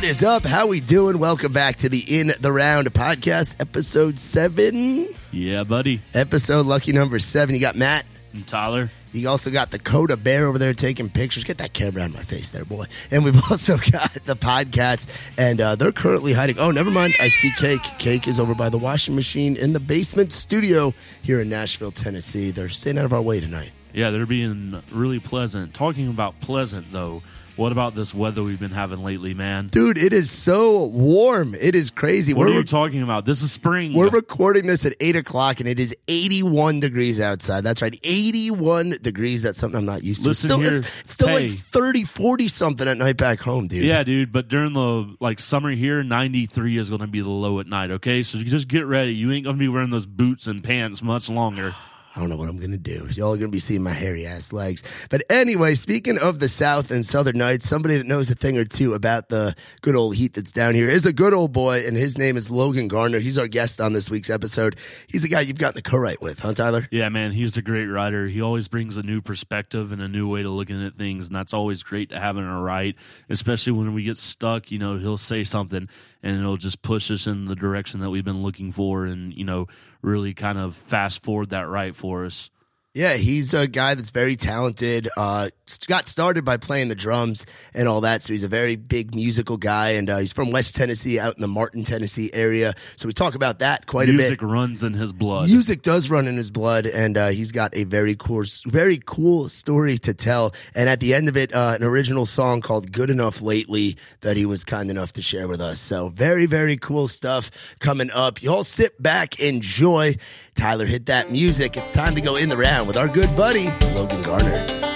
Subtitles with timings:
[0.00, 0.46] What is up?
[0.46, 1.18] How we doing?
[1.18, 5.14] Welcome back to the In the Round podcast, episode seven.
[5.30, 6.00] Yeah, buddy.
[6.14, 7.54] Episode lucky number seven.
[7.54, 8.06] You got Matt.
[8.32, 8.90] And Tyler.
[9.12, 11.44] You also got the Coda Bear over there taking pictures.
[11.44, 12.86] Get that camera out of my face there, boy.
[13.10, 16.58] And we've also got the Podcats, and uh, they're currently hiding.
[16.58, 17.12] Oh, never mind.
[17.20, 17.82] I see Cake.
[17.98, 22.52] Cake is over by the washing machine in the basement studio here in Nashville, Tennessee.
[22.52, 23.72] They're staying out of our way tonight.
[23.92, 25.74] Yeah, they're being really pleasant.
[25.74, 27.22] Talking about pleasant, though,
[27.56, 29.68] what about this weather we've been having lately, man?
[29.68, 31.54] Dude, it is so warm.
[31.54, 32.32] It is crazy.
[32.34, 33.24] What we're are you talking about?
[33.26, 33.92] This is spring.
[33.92, 37.64] We're recording this at 8 o'clock and it is 81 degrees outside.
[37.64, 37.98] That's right.
[38.02, 39.42] 81 degrees.
[39.42, 40.28] That's something I'm not used to.
[40.28, 40.82] Listen still, here.
[41.00, 41.48] It's still Hey.
[41.50, 43.84] like 30, 40 something at night back home, dude.
[43.84, 47.60] yeah, dude, but during the like summer here, 93 is going to be the low
[47.60, 48.22] at night, okay?
[48.22, 49.12] So just get ready.
[49.14, 51.74] You ain't going to be wearing those boots and pants much longer.
[52.20, 53.08] I don't know what I'm going to do.
[53.12, 54.82] Y'all are going to be seeing my hairy ass legs.
[55.08, 58.66] But anyway, speaking of the South and Southern Nights, somebody that knows a thing or
[58.66, 61.96] two about the good old heat that's down here is a good old boy, and
[61.96, 63.20] his name is Logan Garner.
[63.20, 64.76] He's our guest on this week's episode.
[65.08, 66.86] He's the guy you've gotten the co-write with, huh, Tyler?
[66.90, 68.26] Yeah, man, he's a great writer.
[68.26, 71.34] He always brings a new perspective and a new way to looking at things, and
[71.34, 72.96] that's always great to have in a write,
[73.30, 74.70] especially when we get stuck.
[74.70, 75.88] You know, he'll say something
[76.22, 79.44] and it'll just push us in the direction that we've been looking for, and you
[79.44, 79.68] know,
[80.02, 82.50] really kind of fast forward that right for us.
[82.92, 85.08] Yeah, he's a guy that's very talented.
[85.16, 85.50] Uh,
[85.86, 89.56] got started by playing the drums and all that, so he's a very big musical
[89.56, 89.90] guy.
[89.90, 92.74] And uh, he's from West Tennessee, out in the Martin, Tennessee area.
[92.96, 94.42] So we talk about that quite Music a bit.
[94.42, 95.48] Music runs in his blood.
[95.48, 99.48] Music does run in his blood, and uh, he's got a very cool, very cool
[99.48, 100.52] story to tell.
[100.74, 104.36] And at the end of it, uh, an original song called "Good Enough" lately that
[104.36, 105.80] he was kind enough to share with us.
[105.80, 108.42] So very, very cool stuff coming up.
[108.42, 110.16] Y'all sit back, enjoy.
[110.60, 111.78] Tyler, hit that music.
[111.78, 114.89] It's time to go in the round with our good buddy Logan Garner.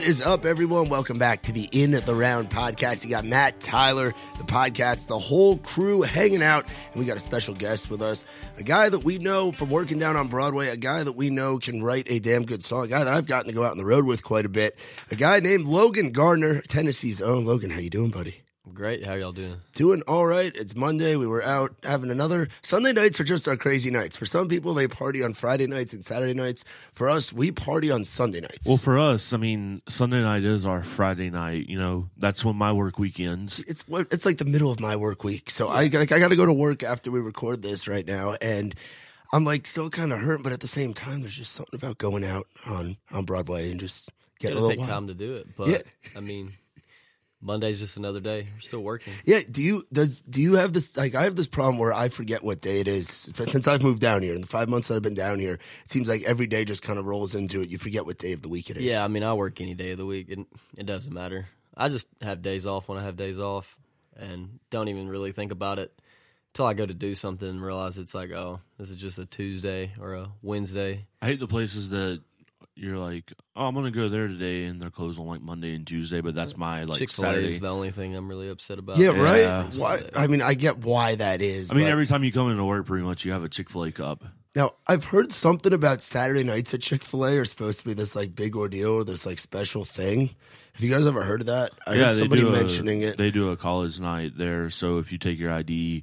[0.00, 0.88] What is up, everyone?
[0.88, 3.04] Welcome back to the In the Round podcast.
[3.04, 7.20] You got Matt, Tyler, the podcast, the whole crew hanging out, and we got a
[7.20, 8.24] special guest with us,
[8.56, 11.58] a guy that we know from working down on Broadway, a guy that we know
[11.58, 13.76] can write a damn good song, a guy that I've gotten to go out on
[13.76, 14.74] the road with quite a bit,
[15.10, 17.44] a guy named Logan Garner, Tennessee's own.
[17.44, 18.40] Logan, how you doing, buddy?
[18.80, 19.04] Great.
[19.04, 19.56] How y'all doing?
[19.74, 20.56] Doing all right.
[20.56, 21.14] It's Monday.
[21.14, 22.48] We were out having another.
[22.62, 24.16] Sunday nights are just our crazy nights.
[24.16, 26.64] For some people, they party on Friday nights and Saturday nights.
[26.94, 28.66] For us, we party on Sunday nights.
[28.66, 31.68] well, for us, I mean, Sunday night is our Friday night.
[31.68, 33.58] You know, that's when my work weekends.
[33.68, 35.50] it's what it's like the middle of my work week.
[35.50, 38.36] So I like I got to go to work after we record this right now,
[38.40, 38.74] and
[39.30, 41.98] I'm like still kind of hurt, but at the same time, there's just something about
[41.98, 44.08] going out on on Broadway and just
[44.38, 44.88] getting a It'll little take wild.
[44.88, 45.82] time to do it, but Yeah.
[46.16, 46.54] I mean,
[47.42, 48.48] Monday's just another day.
[48.54, 49.14] We're still working.
[49.24, 52.10] Yeah, do you does, do you have this like I have this problem where I
[52.10, 54.88] forget what day it is But since I've moved down here in the five months
[54.88, 55.54] that I've been down here.
[55.54, 57.70] It seems like every day just kind of rolls into it.
[57.70, 58.82] You forget what day of the week it is.
[58.82, 60.46] Yeah, I mean, I work any day of the week, and
[60.76, 61.46] it doesn't matter.
[61.76, 63.78] I just have days off when I have days off,
[64.16, 65.98] and don't even really think about it
[66.52, 69.24] until I go to do something and realize it's like, oh, this is just a
[69.24, 71.06] Tuesday or a Wednesday.
[71.22, 72.22] I hate the places that
[72.80, 75.86] you're like, oh, I'm gonna go there today, and they're closed on like Monday and
[75.86, 77.48] Tuesday, but that's my like Chick Fil A Saturday.
[77.48, 78.96] is the only thing I'm really upset about.
[78.96, 79.40] Yeah, right.
[79.40, 79.70] Yeah.
[79.76, 81.70] Why, I mean, I get why that is.
[81.70, 83.70] I mean, but- every time you come into work, pretty much you have a Chick
[83.70, 84.24] Fil A cup.
[84.56, 87.94] Now, I've heard something about Saturday nights at Chick fil A are supposed to be
[87.94, 90.30] this like big ordeal or this like special thing.
[90.72, 91.70] Have you guys ever heard of that?
[91.86, 93.18] I yeah, heard somebody do mentioning a, it.
[93.18, 94.70] They do a college night there.
[94.70, 96.02] So if you take your ID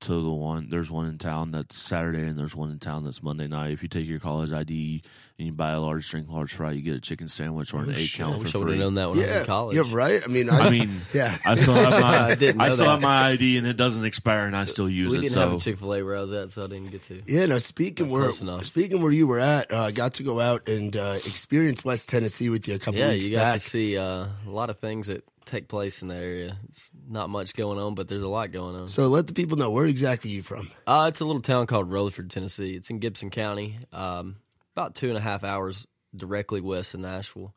[0.00, 3.22] to the one, there's one in town that's Saturday, and there's one in town that's
[3.22, 3.70] Monday night.
[3.70, 5.02] If you take your college ID and
[5.38, 7.92] you buy a large drink, large fry, you get a chicken sandwich or an Oh,
[7.92, 8.20] eight shit.
[8.26, 9.76] I count wish I would have known that when I was in college.
[9.76, 10.20] yeah, right.
[10.24, 11.38] I mean, I, I mean, yeah.
[11.46, 12.90] I still have my I didn't I still that.
[12.92, 15.20] have my ID and it doesn't expire, and I still use we it.
[15.22, 17.04] didn't so have a Chick Fil A where I was at, so I didn't get
[17.04, 17.22] to.
[17.26, 18.66] Yeah, now speaking where enough.
[18.66, 22.08] speaking where you were at, uh, I got to go out and uh, experience West
[22.08, 23.12] Tennessee with you a couple of times.
[23.12, 23.54] Yeah, weeks you got back.
[23.54, 24.04] to see uh,
[24.44, 26.56] a lot of things that take place in the area.
[26.68, 28.88] It's not much going on, but there's a lot going on.
[28.88, 30.68] So let the people know where exactly you're from.
[30.84, 32.72] Uh, it's a little town called Rutherford, Tennessee.
[32.74, 34.36] It's in Gibson County, um,
[34.78, 37.52] about two and a half hours directly west of Nashville.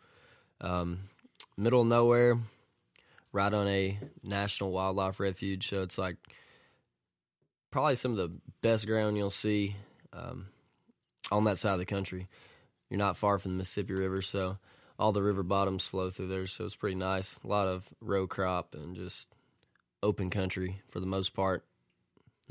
[0.60, 1.02] Um,
[1.56, 2.40] middle of nowhere,
[3.32, 5.70] right on a national wildlife refuge.
[5.70, 6.16] So it's like
[7.70, 8.32] probably some of the
[8.62, 9.76] best ground you'll see
[10.14, 10.48] um,
[11.32, 12.28] on that side of the country.
[12.90, 14.58] You're not far from the Mississippi River, so
[14.98, 16.48] all the river bottoms flow through there.
[16.48, 17.40] So it's pretty nice.
[17.44, 19.28] A lot of row crop and just
[20.02, 21.64] open country for the most part.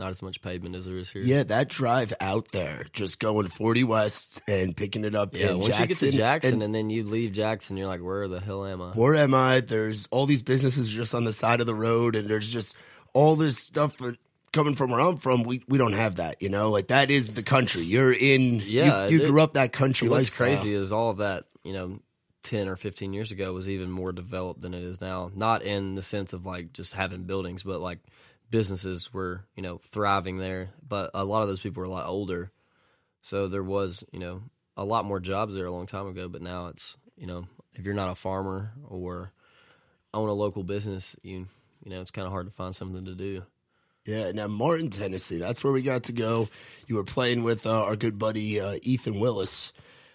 [0.00, 1.23] Not as much pavement as there is here.
[1.23, 5.58] Yeah, that drive out there, just going 40 west and picking it up Yeah, in
[5.58, 5.82] once Jackson.
[5.82, 8.64] you get to Jackson and and, then you leave Jackson, you're like, where the hell
[8.67, 8.93] am I?
[8.93, 9.61] where am I?
[9.61, 12.75] There's all these businesses just on the side of the road, and there's just
[13.12, 13.97] all this stuff.
[13.99, 14.17] But
[14.52, 16.41] coming from where I'm from, we, we don't have that.
[16.41, 17.82] You know, like that is the country.
[17.82, 18.62] You're in.
[18.64, 20.46] Yeah, you, you grew up that country What's lifestyle.
[20.46, 22.00] crazy is all of that, you know,
[22.44, 25.31] 10 or 15 years ago was even more developed than it is now.
[25.35, 27.99] Not in the sense of like just having buildings, but like
[28.50, 30.70] businesses were, you know, thriving there.
[30.87, 32.50] But a lot of those people were a lot older.
[33.23, 34.43] So there was, you know,
[34.76, 36.29] a lot more jobs there a long time ago.
[36.29, 39.32] But now it's, you know, if you're not a farmer or
[40.12, 41.47] own a local business, you,
[41.85, 43.43] you know, it's kind of hard to find something to do.
[44.06, 45.37] Yeah, now Martin, Tennessee.
[45.37, 46.49] That's where we got to go.
[46.87, 49.73] You were playing with uh, our good buddy uh, Ethan Willis,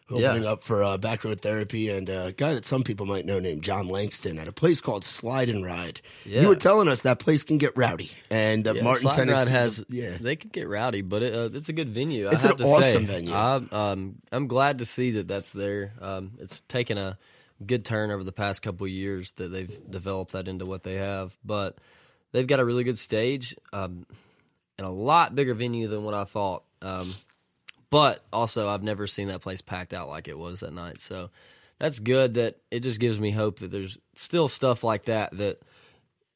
[0.09, 0.51] opening Yeah.
[0.51, 3.39] up for uh, Back Road Therapy, and uh, a guy that some people might know
[3.39, 6.01] named John Langston at a place called Slide and Ride.
[6.25, 6.41] Yeah.
[6.41, 9.37] You were telling us that place can get rowdy, and uh, Yeah, Martin, Slide Tennessee
[9.39, 10.17] Ride has yeah.
[10.19, 12.27] They can get rowdy, but it, uh, it's a good venue.
[12.27, 13.13] It's I have an to awesome say.
[13.13, 13.33] venue.
[13.33, 15.93] I'm um, I'm glad to see that that's there.
[16.01, 17.17] Um, it's taken a
[17.65, 20.95] good turn over the past couple of years that they've developed that into what they
[20.95, 21.37] have.
[21.43, 21.77] But
[22.31, 24.05] they've got a really good stage um,
[24.77, 26.63] and a lot bigger venue than what I thought.
[26.81, 27.15] Um,
[27.89, 30.99] but also, I've never seen that place packed out like it was that night.
[30.99, 31.29] So
[31.79, 32.35] that's good.
[32.35, 35.61] That it just gives me hope that there's still stuff like that that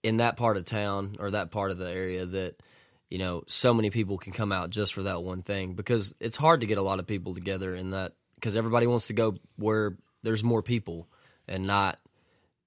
[0.03, 2.61] in that part of town or that part of the area that
[3.09, 6.37] you know so many people can come out just for that one thing because it's
[6.37, 9.33] hard to get a lot of people together in that because everybody wants to go
[9.57, 11.07] where there's more people
[11.47, 11.99] and not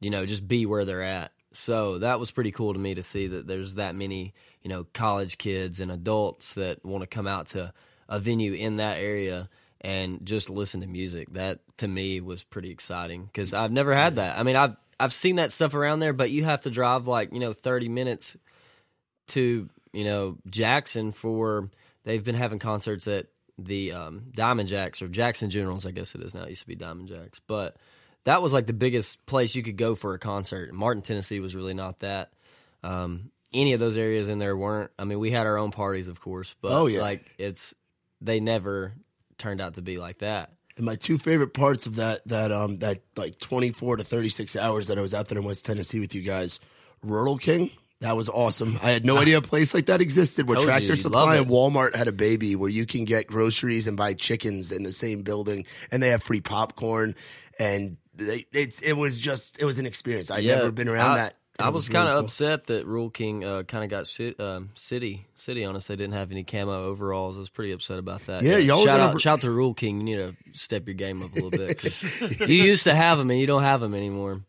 [0.00, 3.02] you know just be where they're at so that was pretty cool to me to
[3.02, 7.26] see that there's that many you know college kids and adults that want to come
[7.26, 7.72] out to
[8.12, 9.48] a venue in that area
[9.80, 14.14] and just listen to music that to me was pretty exciting because i've never had
[14.16, 17.06] that i mean i've i've seen that stuff around there but you have to drive
[17.08, 18.36] like you know 30 minutes
[19.28, 21.68] to you know Jackson for
[22.04, 23.26] they've been having concerts at
[23.58, 26.42] the um, Diamond Jacks or Jackson Generals, I guess it is now.
[26.44, 27.76] It used to be Diamond Jacks, but
[28.24, 30.72] that was like the biggest place you could go for a concert.
[30.72, 32.32] Martin, Tennessee was really not that.
[32.82, 34.90] Um, any of those areas in there weren't.
[34.98, 37.02] I mean, we had our own parties, of course, but Oh, yeah.
[37.02, 37.74] like it's
[38.24, 38.94] they never
[39.38, 40.52] turned out to be like that.
[40.76, 44.28] And my two favorite parts of that that um that like twenty four to thirty
[44.28, 46.60] six hours that I was out there in West Tennessee with you guys,
[47.02, 47.70] Rural King.
[48.00, 48.80] That was awesome.
[48.82, 51.46] I had no idea a place like that existed where Told Tractor you'd Supply and.
[51.46, 55.22] Walmart had a baby where you can get groceries and buy chickens in the same
[55.22, 57.14] building, and they have free popcorn.
[57.60, 60.32] And they, it it was just it was an experience.
[60.32, 61.36] I'd never been around I, that.
[61.58, 62.24] I it was, really kind of cool.
[62.24, 65.86] upset that Rural King uh, kind of got um, city city on us.
[65.86, 67.36] They didn't have any camo overalls.
[67.36, 68.42] I was pretty upset about that.
[68.42, 69.98] Yeah, y'all shout gonna- out, shout out to Rural King.
[69.98, 72.02] You need to step your game up a little bit.
[72.48, 74.40] you used to have them and you don't have them anymore.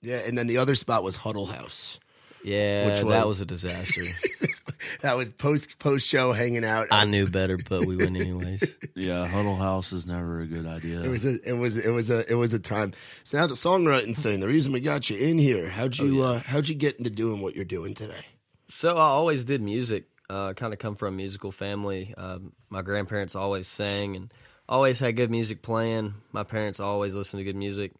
[0.00, 1.98] Yeah, and then the other spot was Huddle House.
[2.42, 4.02] Yeah, Which that was- was a disaster.
[5.00, 6.88] That was post post show hanging out.
[6.90, 8.62] I knew better, but we went anyways.
[8.94, 11.00] Yeah, huddle house is never a good idea.
[11.02, 12.92] It was a it was it was a it was a time.
[13.24, 14.40] So now the songwriting thing.
[14.40, 15.68] The reason we got you in here.
[15.70, 18.24] How'd Oh, you uh, how'd you get into doing what you're doing today?
[18.66, 20.04] So I always did music.
[20.28, 22.14] Uh, kind of come from a musical family.
[22.16, 24.32] Um, my grandparents always sang and
[24.68, 26.14] always had good music playing.
[26.32, 27.92] My parents always listened to good music.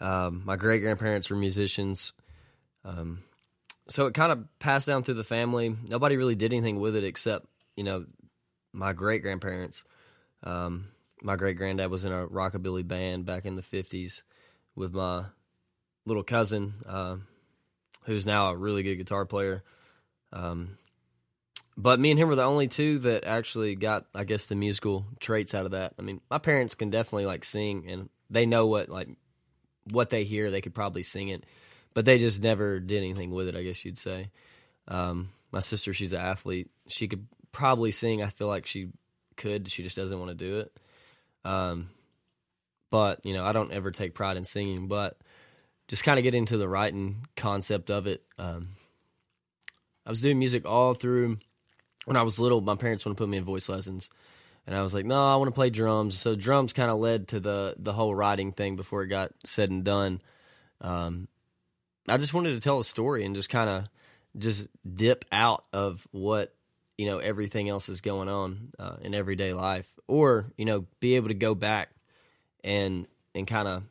[0.00, 2.12] Um, my great grandparents were musicians.
[2.84, 3.22] Um,
[3.90, 5.74] so it kind of passed down through the family.
[5.88, 7.46] Nobody really did anything with it except,
[7.76, 8.06] you know,
[8.72, 9.82] my great grandparents.
[10.44, 10.88] Um,
[11.22, 14.22] my great granddad was in a rockabilly band back in the 50s
[14.76, 15.24] with my
[16.06, 17.16] little cousin, uh,
[18.04, 19.64] who's now a really good guitar player.
[20.32, 20.78] Um,
[21.76, 25.06] but me and him were the only two that actually got, I guess, the musical
[25.18, 25.94] traits out of that.
[25.98, 29.08] I mean, my parents can definitely like sing, and they know what like
[29.90, 30.50] what they hear.
[30.50, 31.44] They could probably sing it,
[31.94, 33.56] but they just never did anything with it.
[33.56, 34.30] I guess you'd say.
[34.88, 36.70] Um, my sister, she's an athlete.
[36.88, 38.22] She could probably sing.
[38.22, 38.88] I feel like she
[39.36, 39.70] could.
[39.70, 40.76] She just doesn't want to do it.
[41.44, 41.90] Um,
[42.90, 45.18] but you know, I don't ever take pride in singing, but
[45.88, 48.22] just kind of get into the writing concept of it.
[48.38, 48.70] Um,
[50.06, 51.38] I was doing music all through
[52.04, 52.60] when I was little.
[52.60, 54.10] My parents want to put me in voice lessons,
[54.66, 57.28] and I was like, "No, I want to play drums." So drums kind of led
[57.28, 60.20] to the the whole writing thing before it got said and done.
[60.80, 61.28] Um,
[62.10, 63.88] I just wanted to tell a story and just kind of
[64.38, 66.54] just dip out of what
[66.98, 71.16] you know everything else is going on uh, in everyday life, or you know, be
[71.16, 71.90] able to go back
[72.62, 73.82] and and kind of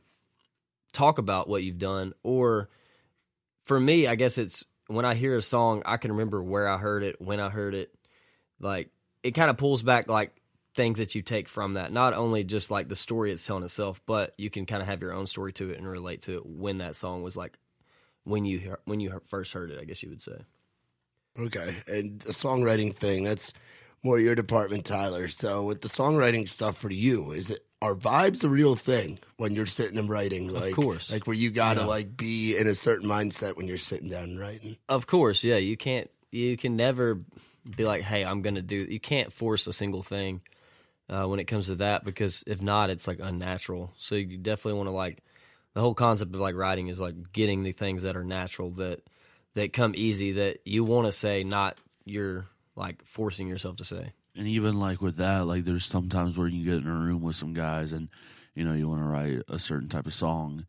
[0.92, 2.70] talk about what you've done or
[3.64, 6.78] for me i guess it's when i hear a song i can remember where i
[6.78, 7.94] heard it when i heard it.
[8.60, 8.90] Like
[9.24, 10.36] it kind of pulls back like
[10.74, 11.92] things that you take from that.
[11.92, 15.02] Not only just like the story it's telling itself but you can kind of have
[15.02, 17.58] your own story to it and relate to it when that song was like
[18.30, 20.38] when you hear- when you first heard it i guess you would say
[21.40, 23.54] Okay, and the songwriting thing that's
[24.04, 25.28] more your department, Tyler.
[25.30, 29.56] So with the songwriting stuff for you, is it are vibes a real thing when
[29.56, 30.50] you're sitting and writing?
[30.50, 31.10] Like, course.
[31.10, 31.86] like where you gotta Yeah.
[31.86, 34.76] like be in a certain mindset when you're sitting down and writing.
[34.90, 35.58] Of course, yeah.
[35.58, 36.10] You can't.
[36.32, 37.22] You can never
[37.78, 38.76] be like, hey, I'm gonna do.
[38.90, 40.42] You can't force a single thing
[41.10, 43.94] uh, when it comes to that because if not, it's like unnatural.
[43.98, 45.24] So you definitely want to like
[45.80, 49.02] the whole concept of like writing is like getting the things that are natural that
[49.56, 54.12] that come easy that you want to say, not you're like forcing yourself to say.
[54.36, 57.38] And even like with that, like there's sometimes where you get in a room with
[57.38, 58.10] some guys and
[58.56, 60.66] you know you want to write a certain type of song,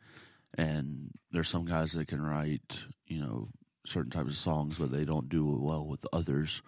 [0.56, 3.48] and there's some guys that can write you know
[3.86, 6.62] certain types of songs, but they don't do well with others.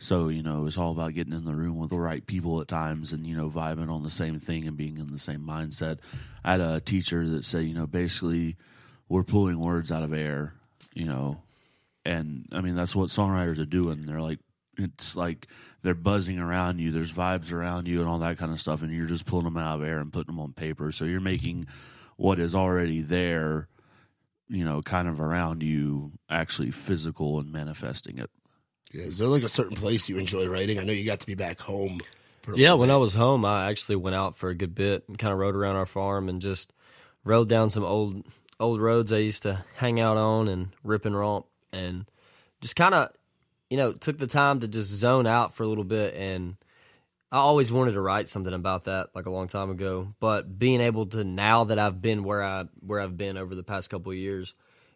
[0.00, 2.68] So you know it's all about getting in the room with the right people at
[2.68, 5.98] times, and you know vibing on the same thing and being in the same mindset.
[6.44, 8.56] I had a teacher that said, you know, basically
[9.08, 10.54] we're pulling words out of air,
[10.94, 11.42] you know,
[12.04, 14.06] and I mean that's what songwriters are doing.
[14.06, 14.38] They're like
[14.76, 15.48] it's like
[15.82, 16.92] they're buzzing around you.
[16.92, 19.56] There's vibes around you and all that kind of stuff, and you're just pulling them
[19.56, 20.92] out of air and putting them on paper.
[20.92, 21.66] So you're making
[22.16, 23.68] what is already there,
[24.48, 28.30] you know, kind of around you, actually physical and manifesting it.
[28.92, 30.78] Yeah, is there like a certain place you enjoy writing?
[30.78, 32.00] I know you got to be back home.
[32.42, 32.94] For a Yeah, when bit.
[32.94, 35.54] I was home, I actually went out for a good bit and kind of rode
[35.54, 36.72] around our farm and just
[37.24, 38.24] rode down some old
[38.60, 42.06] old roads I used to hang out on and rip and romp and
[42.60, 43.12] just kind of,
[43.70, 46.56] you know, took the time to just zone out for a little bit and
[47.30, 50.80] I always wanted to write something about that like a long time ago, but being
[50.80, 54.10] able to now that I've been where I where I've been over the past couple
[54.12, 54.54] of years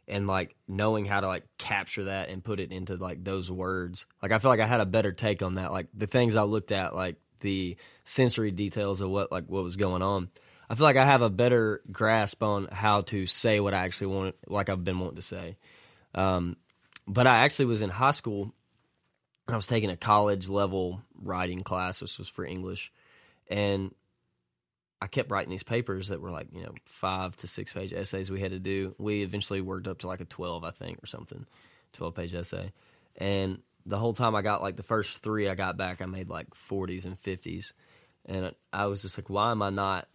[0.09, 4.07] and like knowing how to like capture that and put it into like those words.
[4.23, 5.73] Like I feel like I had a better take on that.
[5.73, 9.77] Like the things I looked at like the sensory details of what like what was
[9.77, 10.31] going on.
[10.69, 14.09] I feel like I have a better grasp on how to say what I actually
[14.09, 15.57] want like I've been wanting to say.
[16.15, 16.57] Um
[17.07, 18.53] but I actually was in high school
[19.49, 22.01] I was taking a college level writing class.
[22.01, 22.93] which was for English,
[23.49, 23.95] and
[25.03, 28.31] I kept writing these papers that were like you know five to six page essays
[28.31, 28.95] we had to do.
[28.99, 31.47] We eventually worked up to like a twelve, I think, or something,
[31.93, 32.73] twelve page essay.
[33.17, 36.29] And the whole time I got like the first three I got back, I made
[36.29, 37.75] like forties and fifties,
[38.27, 40.09] and I was just like, why am I not?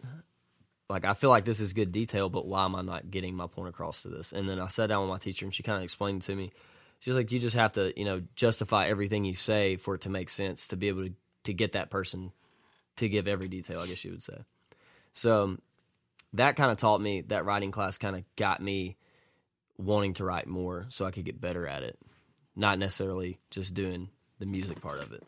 [0.88, 3.46] Like I feel like this is good detail, but why am I not getting my
[3.46, 4.32] point across to this?
[4.32, 6.50] And then I sat down with my teacher, and she kind of explained to me
[7.00, 10.08] She's like, you just have to, you know, justify everything you say for it to
[10.08, 11.12] make sense to be able to,
[11.44, 12.32] to get that person
[12.96, 14.38] to give every detail, I guess you would say.
[15.12, 15.56] So
[16.34, 18.96] that kind of taught me, that writing class kind of got me
[19.76, 21.98] wanting to write more so I could get better at it,
[22.56, 25.22] not necessarily just doing the music part of it.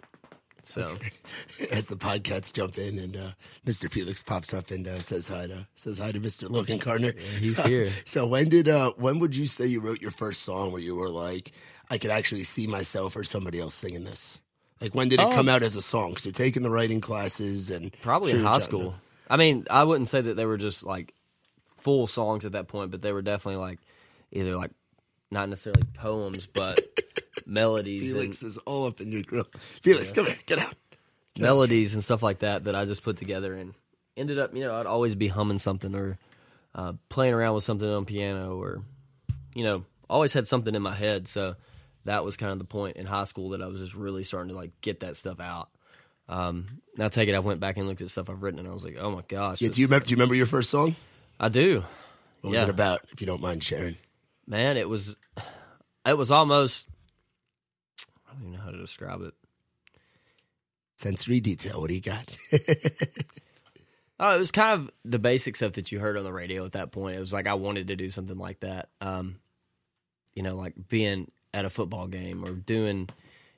[0.62, 0.96] So
[1.70, 3.30] as the Podcats jump in and uh,
[3.66, 3.90] Mr.
[3.90, 6.50] Felix pops up and uh, says hi to says hi to Mr.
[6.50, 7.12] Logan Garner.
[7.38, 7.90] he's here.
[8.04, 10.94] so when did uh, when would you say you wrote your first song where you
[10.94, 11.52] were like,
[11.88, 14.38] I could actually see myself or somebody else singing this?
[14.80, 16.10] Like when did it Um, come out as a song?
[16.10, 18.94] Because you're taking the writing classes and Probably in high school.
[19.30, 21.14] I mean, I wouldn't say that they were just like
[21.76, 23.78] full songs at that point, but they were definitely like
[24.32, 24.72] either like
[25.30, 26.80] not necessarily poems, but
[27.46, 29.46] melodies Felix and is all up in your grill.
[29.82, 30.75] Felix, come here, get out.
[31.38, 33.72] melodies and stuff like that that I just put together and
[34.16, 36.18] ended up, you know, I'd always be humming something or
[36.75, 38.82] uh, playing around with something on piano or,
[39.54, 41.28] you know, always had something in my head.
[41.28, 41.54] So
[42.04, 44.50] that was kind of the point in high school that I was just really starting
[44.50, 45.68] to like get that stuff out.
[46.30, 48.72] Um, now take it, I went back and looked at stuff I've written and I
[48.72, 49.60] was like, oh my gosh.
[49.60, 50.06] Yeah, do you remember?
[50.06, 50.94] Do you remember your first song?
[51.40, 51.84] I do.
[52.40, 53.00] What was it about?
[53.12, 53.96] If you don't mind sharing.
[54.46, 55.16] Man, it was,
[56.06, 56.87] it was almost,
[58.28, 59.34] I don't even know how to describe it.
[60.99, 61.80] Sensory detail.
[61.80, 62.37] What do you got?
[64.22, 66.72] Oh, it was kind of the basic stuff that you heard on the radio at
[66.72, 67.16] that point.
[67.16, 68.90] It was like I wanted to do something like that.
[69.00, 69.37] Um,
[70.34, 73.08] you know, like being at a football game or doing,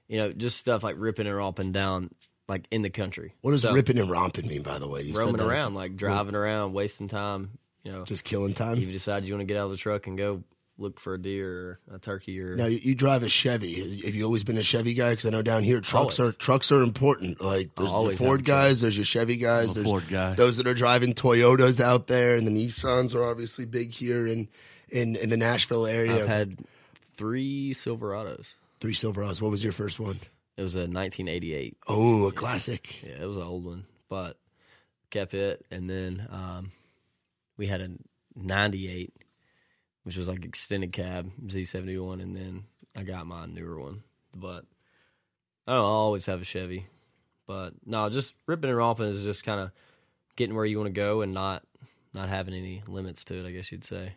[0.06, 2.10] you know, just stuff like ripping it up and down
[2.52, 3.34] like in the country.
[3.40, 4.62] What does So, ripping and romping mean?
[4.62, 5.48] By the way, you said roaming that.
[5.48, 7.58] around, like driving around, wasting time.
[7.82, 8.78] You know, just killing time.
[8.78, 10.44] you decide you want to get out of the truck and go
[10.78, 14.00] look for a deer or a turkey or Now you, you drive a Chevy.
[14.04, 15.10] Have you always been a Chevy guy?
[15.10, 16.34] Because I know down here trucks Always.
[16.34, 17.40] are trucks are important.
[17.40, 20.34] Like there's your Ford guys, there's your Chevy guys, I'm a there's Ford guy.
[20.34, 24.48] those that are driving Toyotas out there, and the Nissans are obviously big here in
[24.90, 26.20] in, in the Nashville area.
[26.20, 26.58] I've had
[27.16, 28.54] three Silverados.
[28.80, 29.40] Three Silverados.
[29.40, 30.20] What was your first one?
[30.62, 31.76] It was a 1988.
[31.88, 33.02] Oh, a classic.
[33.02, 34.36] Yeah, it was an old one, but
[35.10, 35.66] kept it.
[35.72, 36.70] And then um,
[37.56, 37.90] we had a
[38.36, 39.12] 98,
[40.04, 42.22] which was like extended cab Z71.
[42.22, 42.62] And then
[42.94, 44.04] I got my newer one.
[44.32, 44.64] But
[45.66, 46.86] I don't know, I always have a Chevy.
[47.48, 49.72] But no, just ripping and romping is just kind of
[50.36, 51.64] getting where you want to go and not
[52.14, 54.12] not having any limits to it, I guess you'd say.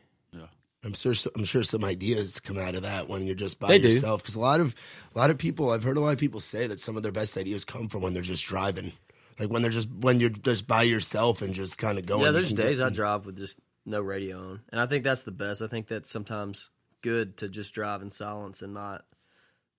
[0.85, 1.13] I'm sure.
[1.35, 4.21] I'm sure some ideas come out of that when you're just by They yourself.
[4.21, 4.75] Because a lot of
[5.15, 7.11] a lot of people, I've heard a lot of people say that some of their
[7.11, 8.93] best ideas come from when they're just driving,
[9.39, 12.21] like when they're just when you're just by yourself and just kind of going.
[12.23, 15.23] Yeah, there's days get- I drive with just no radio on, and I think that's
[15.23, 15.61] the best.
[15.61, 16.69] I think that's sometimes
[17.01, 19.05] good to just drive in silence and not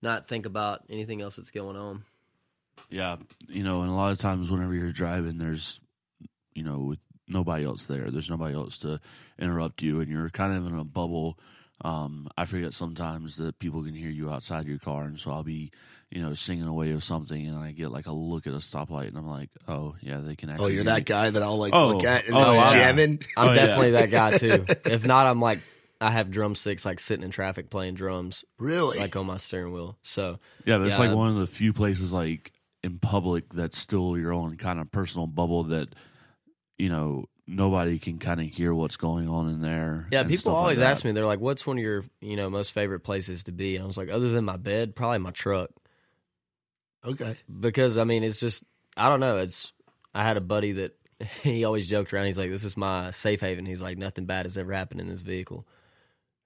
[0.02, 2.04] not think about anything else that's going on.
[2.90, 3.16] Yeah,
[3.48, 5.80] you know, and a lot of times whenever you're driving, there's,
[6.54, 6.98] you know, with
[7.28, 8.10] nobody else there.
[8.10, 9.00] There's nobody else to
[9.38, 11.38] interrupt you, and you're kind of in a bubble.
[11.82, 15.42] Um, I forget sometimes that people can hear you outside your car, and so I'll
[15.42, 15.70] be,
[16.10, 19.08] you know, singing away of something, and I get like a look at a stoplight,
[19.08, 20.64] and I'm like, oh yeah, they can actually.
[20.64, 21.04] Oh, you're hear that me.
[21.04, 21.88] guy that I'll like Oh.
[21.88, 22.72] look at and Oh, just yeah.
[22.72, 23.22] jamming.
[23.36, 23.66] I'm Oh, yeah.
[23.66, 24.64] definitely that guy too.
[24.86, 25.58] if not, I'm like
[26.00, 28.98] I have drumsticks like sitting in traffic playing drums Really?
[28.98, 29.98] like on my steering wheel.
[30.02, 31.06] So Yeah, but it's Yeah.
[31.08, 32.52] like one of the few places like
[32.82, 35.88] in public that's still your own kind of personal bubble that
[36.78, 40.08] you know nobody can kind of hear what's going on in there.
[40.10, 41.12] yeah, people stuff like always ask me.
[41.12, 43.86] They're like, "What's one of your you know most favorite places to be?" And I
[43.86, 45.70] was like, "Other than my bed, probably my truck."
[47.04, 47.36] okay.
[47.60, 48.64] because I mean, it's just
[48.96, 49.38] I don't know.
[49.38, 49.72] It's
[50.14, 50.96] I had a buddy that
[51.42, 52.26] he always joked around.
[52.26, 55.08] He's like, "This is my safe haven." He's like, "Nothing bad has ever happened in
[55.08, 55.66] this vehicle,"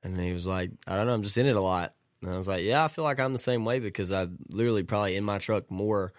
[0.03, 1.15] and he was like, "I don't know.
[1.15, 3.33] I'm just in it a lot." And I was like, "Yeah, I feel like I'm
[3.33, 6.13] the same way because I'm literally probably in my truck more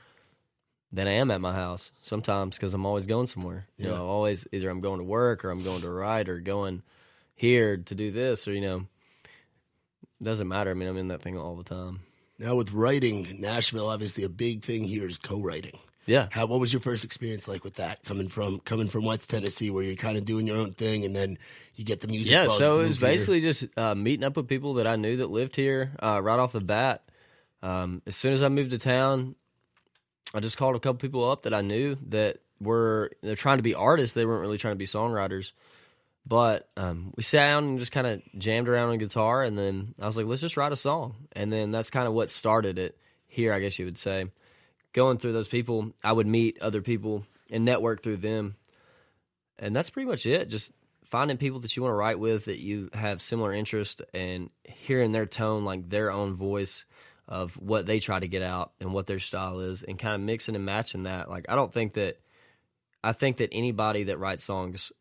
[0.94, 3.68] than I am at my house sometimes because I'm always going somewhere.
[3.78, 3.96] You Yeah.
[3.96, 6.84] know, always either I'm going to work or I'm going to ride or going
[7.36, 8.86] here to do this or you know."
[10.20, 10.72] it Doesn't matter.
[10.72, 12.02] I mean, I'm in that thing all the time.
[12.38, 15.78] Now with writing, Nashville, obviously a big thing here is co-writing.
[16.08, 16.28] Yeah.
[16.32, 18.04] How what was your first experience like with that?
[18.04, 21.16] Coming from coming from West Tennessee, where you're kind of doing your own thing, and
[21.16, 21.38] then
[21.76, 22.32] you get the music.
[22.32, 23.08] Yeah, so it was here.
[23.10, 26.40] basically just uh, meeting up with people that I knew that lived here uh, right
[26.40, 27.04] off the bat.
[27.62, 29.36] Um, as soon as I moved to town,
[30.34, 33.64] I just called a couple people up that I knew that were they're trying to
[33.64, 34.14] be artists.
[34.14, 35.52] They weren't really trying to be songwriters.
[36.26, 39.96] But um, we sat down and just kind of jammed around on guitar, and then
[40.00, 42.78] I was like, "Let's just write a song." And then that's kind of what started
[42.78, 42.98] it
[43.28, 44.28] here, I guess you would say.
[44.94, 48.56] Going through those people, I would meet other people and network through them,
[49.58, 50.50] and that's pretty much it.
[50.50, 50.72] Just
[51.06, 55.12] finding people that you want to write with that you have similar interest and hearing
[55.12, 56.86] their tone like their own voice
[57.28, 60.22] of what they try to get out and what their style is and kind of
[60.22, 61.30] mixing and matching that.
[61.30, 62.20] Like i don't think that
[63.04, 64.92] i think that anybody that writes songs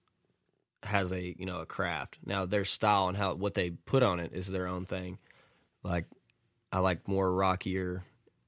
[0.83, 2.19] has a you know a craft.
[2.25, 5.19] Now their style and how what they put on it is their own thing.
[5.83, 6.07] Like
[6.73, 8.05] i like more rockier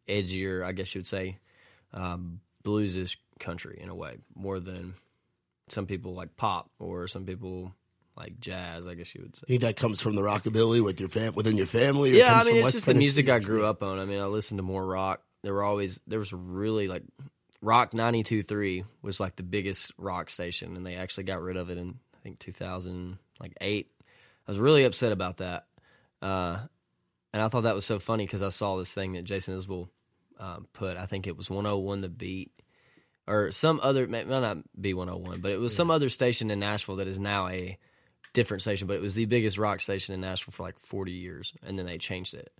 [0.08, 1.38] edgier i guess you would say
[1.92, 4.94] um, bluesish country in a way more than
[5.68, 7.74] some people like pop or some people
[8.16, 8.87] like jazz.
[8.87, 9.44] I guess you would say.
[9.46, 12.12] You think that comes from the rockabilly with your fam within your family?
[12.12, 13.98] Or Yeah, comes I mean from it's West just the music I grew up on.
[13.98, 15.22] I mean I listened to more rock.
[15.42, 17.03] There were always there was really like
[17.61, 21.79] Rock 92.3 was like the biggest rock station, and they actually got rid of it
[21.79, 23.90] in I think 2000 like eight.
[24.46, 25.66] I was really upset about that,
[26.20, 26.59] uh,
[27.33, 29.88] and I thought that was so funny because I saw this thing that Jason Isbell
[30.40, 30.96] um, put.
[30.96, 32.51] I think it was 101 the beat
[33.27, 36.96] or some other might not be 101, but it was some other station in Nashville
[36.96, 37.79] that is now a
[38.33, 41.53] different station, but it was the biggest rock station in Nashville for like 40 years,
[41.64, 42.53] and then they changed it.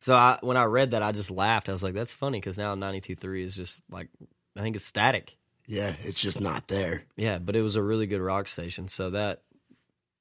[0.00, 1.68] So I, when I read that, I just laughed.
[1.68, 4.08] I was like, "That's funny," because now 92.3 is just like
[4.56, 5.36] I think it's static.
[5.66, 7.04] Yeah, it's just not there.
[7.16, 8.88] Yeah, but it was a really good rock station.
[8.88, 9.42] So that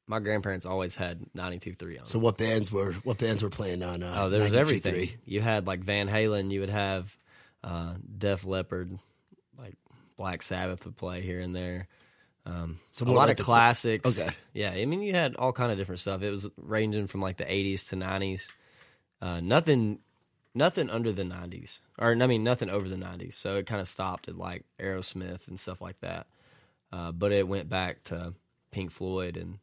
[0.08, 2.06] my grandparents always had 92.3 on.
[2.06, 4.04] So what bands were what bands were playing on?
[4.04, 4.58] Uh, oh, there was 92.3?
[4.58, 5.10] everything.
[5.26, 6.52] You had like Van Halen.
[6.52, 7.16] You would have
[7.64, 8.98] uh, Def Leppard,
[9.58, 9.76] like
[10.18, 11.88] Black Sabbath would play here and there.
[12.46, 14.20] Um, So a lot like of the- classics.
[14.20, 14.34] Okay.
[14.54, 16.22] Yeah, I mean, you had all kind of different stuff.
[16.22, 18.48] It was ranging from like the '80s to '90s.
[19.22, 20.00] Uh, nothing,
[20.54, 23.34] nothing under the '90s, or I mean, nothing over the '90s.
[23.34, 26.28] So it kind of stopped at like Aerosmith and stuff like that.
[26.92, 28.34] Uh, but it went back to
[28.72, 29.58] Pink Floyd and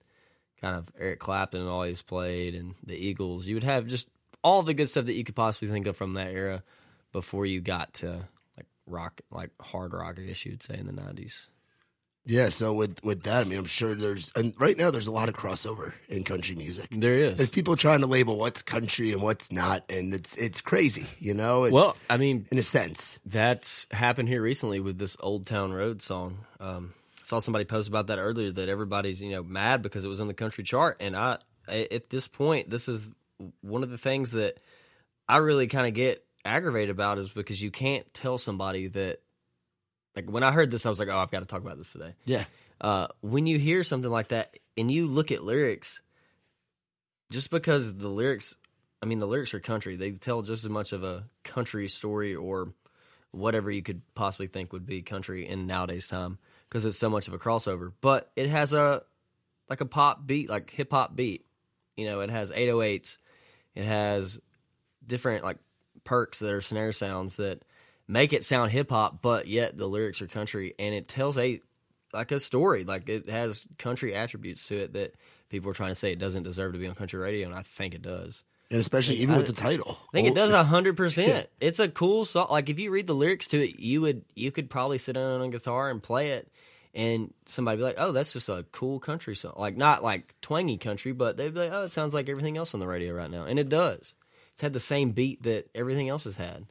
[0.60, 3.46] kind of Eric Clapton and all he's played, and the Eagles.
[3.46, 4.08] You would have just
[4.42, 6.64] all the good stuff that you could possibly think of from that era
[7.12, 10.92] before you got to like rock, like hard rock, I guess you'd say in the
[10.92, 11.46] '90s.
[12.24, 15.12] Yeah, so with with that, I mean, I'm sure there's and right now there's a
[15.12, 16.86] lot of crossover in country music.
[16.92, 17.36] There is.
[17.36, 21.34] There's people trying to label what's country and what's not, and it's it's crazy, you
[21.34, 21.64] know.
[21.64, 25.72] It's, well, I mean, in a sense, That's happened here recently with this Old Town
[25.72, 26.38] Road song.
[26.60, 30.20] Um, saw somebody post about that earlier that everybody's you know mad because it was
[30.20, 33.10] on the country chart, and I I- at this point this is
[33.62, 34.60] one of the things that
[35.28, 39.20] I really kind of get aggravated about is because you can't tell somebody that
[40.16, 41.92] like when I heard this I was like oh I've got to talk about this
[41.92, 42.14] today.
[42.24, 42.44] yeah,
[42.80, 46.00] Uh, when you hear something like that and you look at lyrics,
[47.30, 48.54] just because the lyrics,
[49.02, 52.34] I mean, the lyrics are country, they tell just as much of a country story
[52.34, 52.72] or
[53.30, 57.28] whatever you could possibly think would be country in nowadays time because it's so much
[57.28, 57.92] of a crossover.
[58.00, 59.02] But it has a
[59.68, 61.46] like a pop beat, like hip hop beat.
[61.96, 63.16] You know, it has 808s,
[63.74, 64.38] it has
[65.06, 65.58] different like
[66.04, 67.64] perks that are snare sounds that
[68.08, 71.60] make it sound hip hop, but yet the lyrics are country, and it tells a
[72.12, 72.84] like a story.
[72.84, 75.14] Like it has country attributes to it that
[75.48, 77.62] people are trying to say it doesn't deserve to be on country radio, and I
[77.62, 78.44] think it does.
[78.70, 79.98] and especially even with the title.
[80.08, 81.48] I think it does a hundred percent.
[81.60, 82.48] It's a cool song.
[82.50, 85.40] Like if you read the lyrics to it, you would you could probably sit down
[85.40, 86.48] on a guitar and play it,
[86.94, 90.76] and somebody be like, "Oh, that's just a cool country song." Like not like twangy
[90.78, 93.30] country, but they'd be like, "Oh, it sounds like everything else on the radio right
[93.30, 94.14] now," and it does.
[94.52, 96.66] It's had the same beat that everything else has had.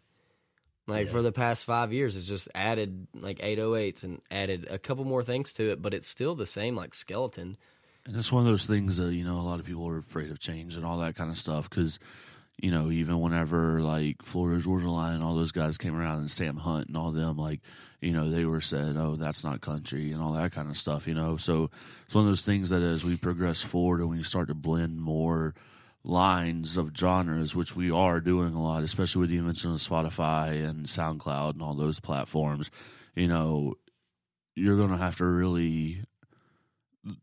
[0.87, 5.05] Like for the past five years, it's just added like 808s and added a couple
[5.05, 7.57] more things to it, but it's still the same like skeleton.
[8.05, 10.31] And it's one of those things that you know a lot of people are afraid
[10.31, 11.99] of change and all that kind of stuff because
[12.59, 16.31] you know even whenever like Florida Georgia Line and all those guys came around and
[16.31, 17.61] Sam Hunt and all them like
[18.01, 21.07] you know they were said oh that's not country and all that kind of stuff
[21.07, 21.69] you know so
[22.05, 24.99] it's one of those things that as we progress forward and we start to blend
[24.99, 25.53] more
[26.03, 30.67] lines of genres which we are doing a lot especially with the invention of Spotify
[30.67, 32.71] and SoundCloud and all those platforms
[33.15, 33.75] you know
[34.55, 36.03] you're going to have to really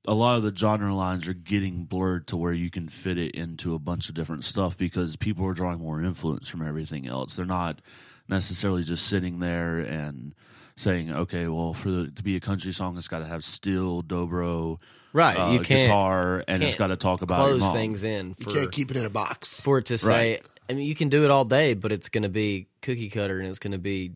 [0.07, 3.33] a lot of the genre lines are getting blurred to where you can fit it
[3.33, 7.37] into a bunch of different stuff because people are drawing more influence from everything else.
[7.37, 7.81] They're not
[8.29, 10.35] necessarily just sitting there and
[10.79, 14.03] saying, "Okay, well, for the, to be a country song, it's got to have steel,
[14.03, 14.79] dobro,
[15.13, 17.75] Right, uh, you can't guitar, and it's can't got to talk about your close mom.
[17.75, 18.35] things in.
[18.39, 19.61] You can't keep it in a box.
[19.61, 20.43] for it to say Right.
[20.71, 23.49] I mean you can do it all day, but it's gonna be cookie cutter and
[23.49, 24.13] it's gonna be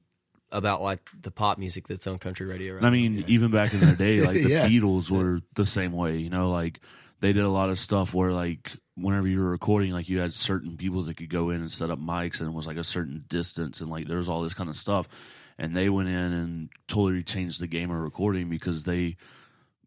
[0.51, 3.81] about like the pop music that's on country radio right I mean, even back in
[3.81, 4.69] their day, like the Yeah.
[4.69, 6.19] Beatles were the same way.
[6.19, 6.81] You know, like
[7.21, 10.35] they did a lot of stuff where, like, whenever you were recording, like you had
[10.35, 12.85] certain people that could go in and set up mics, and it was like a
[12.85, 15.09] certain distance, and like there was all this kind of stuff.
[15.59, 19.17] And they went in and totally changed the game of recording because they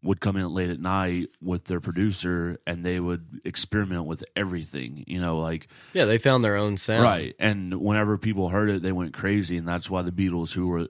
[0.02, 5.02] would come in late at night with their producer and they would experiment with everything.
[5.06, 7.02] You know, like Yeah, they found their own sound.
[7.02, 7.34] Right.
[7.38, 10.88] And whenever people heard it, they went crazy, and that's why the Beatles, who were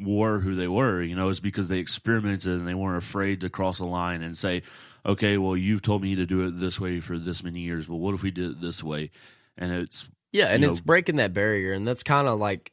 [0.00, 3.50] were who they were, you know, is because they experimented and they weren't afraid to
[3.50, 4.62] cross a line and say,
[5.04, 7.96] "Okay, well, you've told me to do it this way for this many years, but
[7.96, 9.10] what if we did it this way?"
[9.56, 12.70] And it's Yeah, and it's know- breaking that barrier, and that's kind of like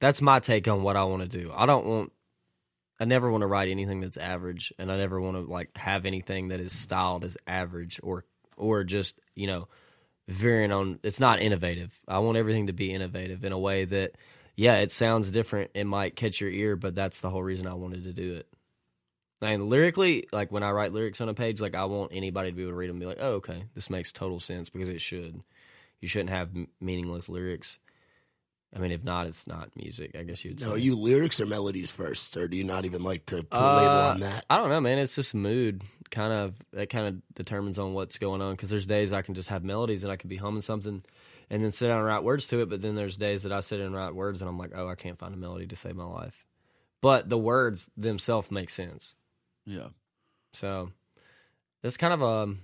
[0.00, 1.52] that's my take on what I want to do.
[1.54, 2.12] I don't want,
[2.98, 6.06] I never want to write anything that's average, and I never want to like have
[6.06, 8.24] anything that is styled as average or
[8.56, 9.68] or just you know
[10.26, 10.98] veering on.
[11.02, 11.98] It's not innovative.
[12.08, 14.16] I want everything to be innovative in a way that,
[14.56, 15.70] yeah, it sounds different.
[15.74, 18.48] It might catch your ear, but that's the whole reason I wanted to do it.
[19.42, 22.56] And lyrically, like when I write lyrics on a page, like I want anybody to
[22.56, 24.90] be able to read them and be like, "Oh, okay, this makes total sense," because
[24.90, 25.42] it should.
[26.00, 27.78] You shouldn't have meaningless lyrics.
[28.74, 30.14] I mean, if not, it's not music.
[30.16, 30.72] I guess you'd No, say.
[30.74, 33.60] are you lyrics or melodies first, or do you not even like to put a
[33.60, 34.46] Uh, label on that?
[34.48, 34.98] I don't know, man.
[34.98, 35.82] It's just mood.
[36.10, 38.52] Kind of that kind of determines on what's going on.
[38.54, 41.02] Because there's days I can just have melodies and I can be humming something,
[41.50, 42.68] and then sit down and write words to it.
[42.68, 44.94] But then there's days that I sit and write words and I'm like, oh, I
[44.94, 46.44] can't find a melody to save my life.
[47.00, 49.14] But the words themselves make sense.
[49.66, 49.88] yeah.
[50.52, 50.90] So
[51.82, 52.54] that's kind of a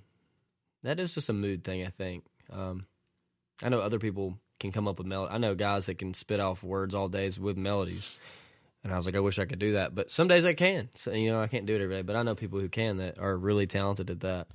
[0.84, 1.84] that is just a mood thing.
[1.84, 2.24] I think.
[2.50, 2.86] Um,
[3.62, 5.34] I know other people can come up with melody.
[5.34, 8.14] I know guys that can spit off words all days with melodies,
[8.82, 9.94] and I was like, I wish I could do that.
[9.94, 10.88] But some days I can.
[10.94, 12.02] So you know, I can't do it every day.
[12.02, 14.48] But I know people who can that are really talented at that.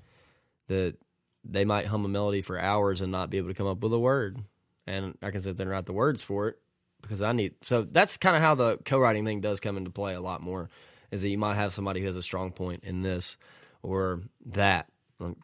[0.68, 0.96] That
[1.44, 3.94] they might hum a melody for hours and not be able to come up with
[3.94, 4.40] a word,
[4.88, 6.60] and I can sit there and write the words for it
[7.02, 7.56] because I need.
[7.62, 10.70] So that's kind of how the co-writing thing does come into play a lot more.
[11.10, 13.38] Is that you might have somebody who has a strong point in this
[13.84, 14.88] or that.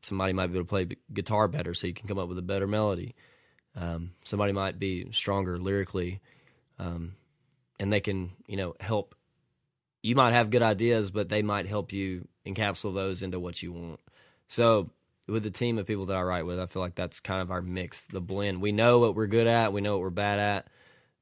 [0.02, 2.43] Somebody might be able to play guitar better, so you can come up with a
[2.43, 3.15] better melody.
[3.78, 6.20] Um, somebody might be stronger lyrically,
[6.80, 7.13] um,
[7.80, 9.13] and they can, you know, help.
[10.02, 13.72] You might have good ideas, but they might help you encapsulate those into what you
[13.72, 14.00] want.
[14.48, 14.90] So,
[15.28, 17.52] with the team of people that I write with, I feel like that's kind of
[17.52, 18.62] our mix, the blend.
[18.62, 20.68] We know what we're good at, we know what we're bad at,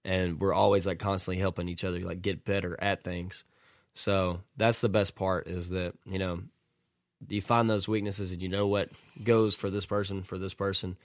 [0.05, 3.43] and we're always like constantly helping each other like get better at things.
[3.95, 6.41] So that's the best part is that you know
[7.27, 8.89] you find those weaknesses and you know what
[9.21, 10.95] goes for this person for this person,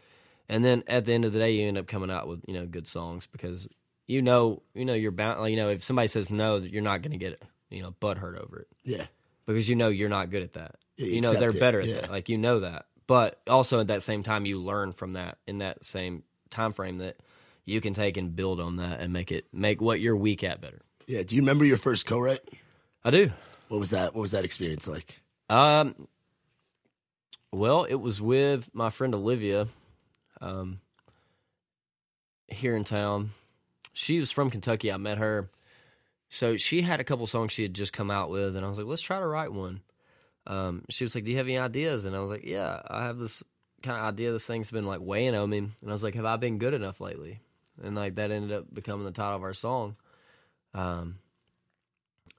[0.50, 2.52] and then at the end of the day you end up coming out with you
[2.54, 3.68] know good songs because
[4.06, 7.12] you know you know you're bound you know if somebody says no you're not going
[7.12, 9.06] to get you know butt hurt over it Yeah,
[9.46, 10.74] because you know you're not good at that.
[10.96, 12.00] Yeah, you you know they're it, better at yeah.
[12.02, 12.10] that.
[12.10, 12.86] Like you know that.
[13.06, 16.98] But also at that same time you learn from that in that same time frame
[16.98, 17.16] that
[17.64, 20.60] you can take and build on that and make it make what you're weak at
[20.60, 20.80] better.
[21.06, 21.22] yeah.
[21.22, 22.40] Do you remember your first co-write?
[23.04, 23.32] I do.
[23.68, 24.14] What was that?
[24.14, 25.22] What was that experience like?
[25.48, 26.08] Um
[27.52, 29.68] well, it was with my friend Olivia
[30.40, 30.80] um
[32.48, 33.30] here in town.
[33.92, 34.90] She was from Kentucky.
[34.92, 35.50] I met her.
[36.28, 38.78] So she had a couple songs she had just come out with and I was
[38.78, 39.80] like, "Let's try to write one."
[40.46, 43.04] um, she was like, "Do you have any ideas?" And I was like, "Yeah, I
[43.04, 43.42] have this
[43.82, 44.32] kind of idea.
[44.32, 46.74] This thing's been like weighing on me." And I was like, "Have I been good
[46.74, 47.40] enough lately?"
[47.82, 49.96] And like that ended up becoming the title of our song,
[50.74, 51.18] um,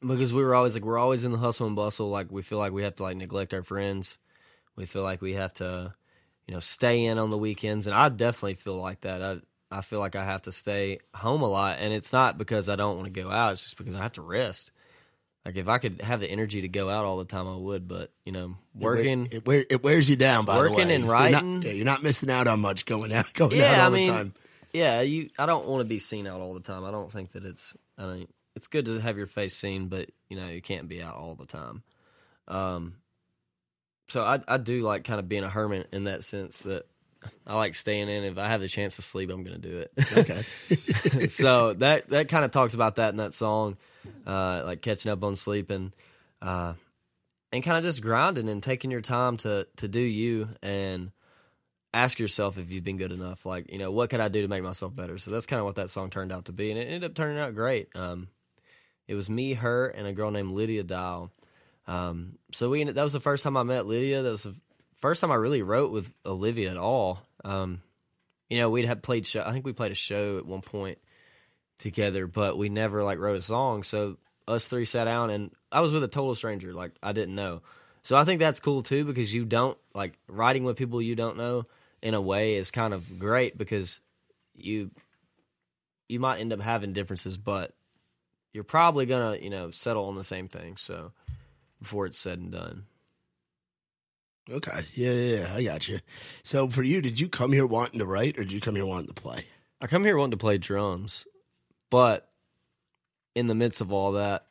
[0.06, 2.10] because we were always like, we're always in the hustle and bustle.
[2.10, 4.18] Like we feel like we have to like neglect our friends.
[4.76, 5.94] We feel like we have to,
[6.52, 9.24] you know, stay in on the weekends, and I definitely feel like that.
[9.24, 9.38] I
[9.72, 12.76] I feel like I have to stay home a lot, and it's not because I
[12.76, 13.54] don't want to go out.
[13.54, 14.70] It's just because I have to rest.
[15.46, 17.88] Like if I could have the energy to go out all the time, I would.
[17.88, 20.44] But you know, working, it, wear, it wears you down.
[20.44, 21.60] By Working the way, and You're writing.
[21.62, 23.98] not, yeah, you're not missing out on much going out, going Yeah, out all I
[24.00, 24.34] the time.
[24.74, 25.30] yeah, you.
[25.40, 26.84] I don't want to be seen out all the time.
[26.84, 27.78] I don't think that it's.
[27.98, 31.02] I mean, it's good to have your face seen, but you know, you can't be
[31.02, 31.82] out all the time.
[32.50, 32.96] Um,
[34.12, 36.86] so I I do like kind of being a hermit in that sense that
[37.46, 38.24] I like staying in.
[38.24, 39.92] If I have the chance to sleep, I'm going to do it.
[40.18, 41.28] Okay.
[41.28, 43.78] so that that kind of talks about that in that song,
[44.26, 45.94] uh, like catching up on sleep and
[46.42, 46.74] uh,
[47.52, 51.12] and kind of just grinding and taking your time to to do you and
[51.94, 53.46] ask yourself if you've been good enough.
[53.46, 55.18] Like you know, what could I do to make myself better?
[55.18, 57.16] So that's kind of what that song turned out to be, and it ended up
[57.16, 57.90] turning out great.
[57.96, 58.28] Um,
[59.08, 61.32] it was me, her, and a girl named Lydia Dial.
[61.92, 64.24] Um, so we that was the first time I met Lydia.
[64.24, 64.56] That was the
[65.02, 67.20] first time I really wrote with Olivia at all.
[67.44, 67.82] Um,
[68.50, 69.44] you know, we'd have played show.
[69.44, 71.00] I think we played a show at one point
[71.80, 73.84] together, but we never like wrote a song.
[73.84, 76.74] So us three sat down, and I was with a total stranger.
[76.74, 77.62] Like I didn't know.
[78.04, 81.36] So I think that's cool too because you don't like writing with people you don't
[81.36, 81.66] know.
[82.02, 84.00] In a way, is kind of great because
[84.56, 84.92] you
[86.08, 87.76] you might end up having differences, but
[88.54, 90.78] you're probably gonna you know settle on the same thing.
[90.78, 91.12] So
[91.82, 92.86] before it's said and done.
[94.50, 94.86] Okay.
[94.94, 95.54] Yeah, yeah, yeah.
[95.56, 96.00] I got you.
[96.44, 98.86] So for you, did you come here wanting to write or did you come here
[98.86, 99.46] wanting to play?
[99.80, 101.26] I come here wanting to play drums,
[101.90, 102.30] but
[103.34, 104.46] in the midst of all that,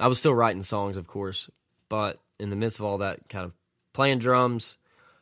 [0.00, 1.48] I was still writing songs, of course.
[1.88, 3.54] But in the midst of all that, kind of
[3.92, 4.76] playing drums,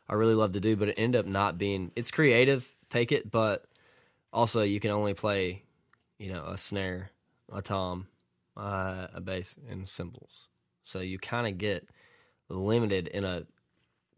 [0.09, 0.75] I really love to do.
[0.75, 1.91] But it ended up not being.
[1.95, 3.65] It's creative, take it, but
[4.33, 5.63] also you can only play,
[6.17, 7.11] you know, a snare,
[7.51, 8.07] a tom,
[8.57, 10.47] uh, a bass, and cymbals.
[10.85, 11.87] So you kind of get
[12.49, 13.43] limited in a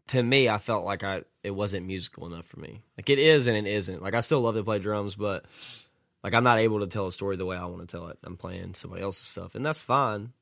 [0.08, 2.82] to me, I felt like I it wasn't musical enough for me.
[2.96, 4.02] Like it is and it isn't.
[4.02, 5.44] Like I still love to play drums, but
[6.22, 8.18] like I'm not able to tell a story the way I want to tell it.
[8.24, 10.32] I'm playing somebody else's stuff, and that's fine.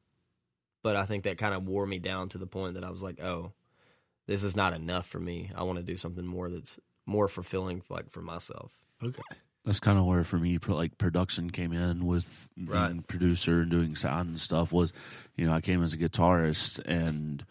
[0.82, 3.02] But I think that kind of wore me down to the point that I was
[3.02, 3.52] like, oh,
[4.26, 5.50] this is not enough for me.
[5.54, 8.80] I want to do something more that's more fulfilling, like for myself.
[9.02, 9.22] Okay.
[9.66, 13.06] That's kind of where for me, like production came in with being Right.
[13.08, 14.72] producer and doing sound and stuff.
[14.72, 14.92] Was
[15.36, 17.44] you know I came as a guitarist and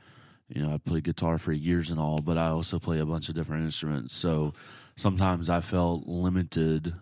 [0.48, 3.28] you know I played guitar for years and all, but I also play a bunch
[3.30, 4.16] of different instruments.
[4.16, 4.54] So
[4.96, 6.96] sometimes I felt limited,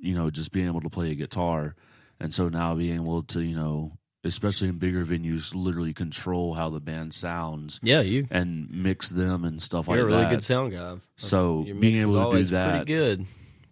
[0.00, 1.76] you know, just being able to play a guitar,
[2.18, 3.92] and so now being able to you know,
[4.24, 8.26] especially in bigger venues, literally control how the band sounds Yeah, you.
[8.30, 10.00] and mix them and stuff like that.
[10.00, 10.30] You're a really that.
[10.30, 10.96] good sound guy.
[11.16, 13.26] So being able to do that- pretty good.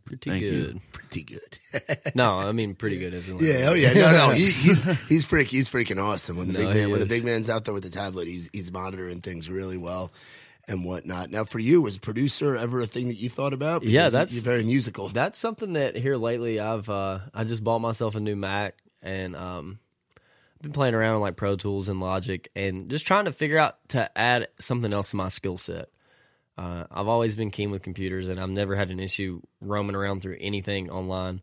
[0.05, 0.51] Pretty Thank you.
[0.65, 0.81] good.
[0.93, 1.59] Pretty good.
[2.17, 5.25] No, I mean pretty good isn't like Yeah, oh yeah, no, no, he, he's he's
[5.25, 6.37] freak, he's freaking awesome.
[6.37, 8.27] When the No, big man, he when the big man's out there with the tablet,
[8.27, 10.11] he's he's monitoring things really well
[10.67, 11.31] and whatnot.
[11.31, 13.83] Now, for you, was producer ever a thing that you thought about?
[13.85, 15.09] Yeah, that's- you're very musical.
[15.09, 19.37] That's something that here lately I've uh I just bought myself a new Mac and
[19.37, 19.79] um
[20.57, 23.59] I've been playing around with like Pro Tools and Logic and just trying to figure
[23.59, 25.89] out to add something else to my skill set.
[26.59, 30.21] Uh, I've always been keen with computers and I've never had an issue roaming around
[30.23, 31.41] through anything online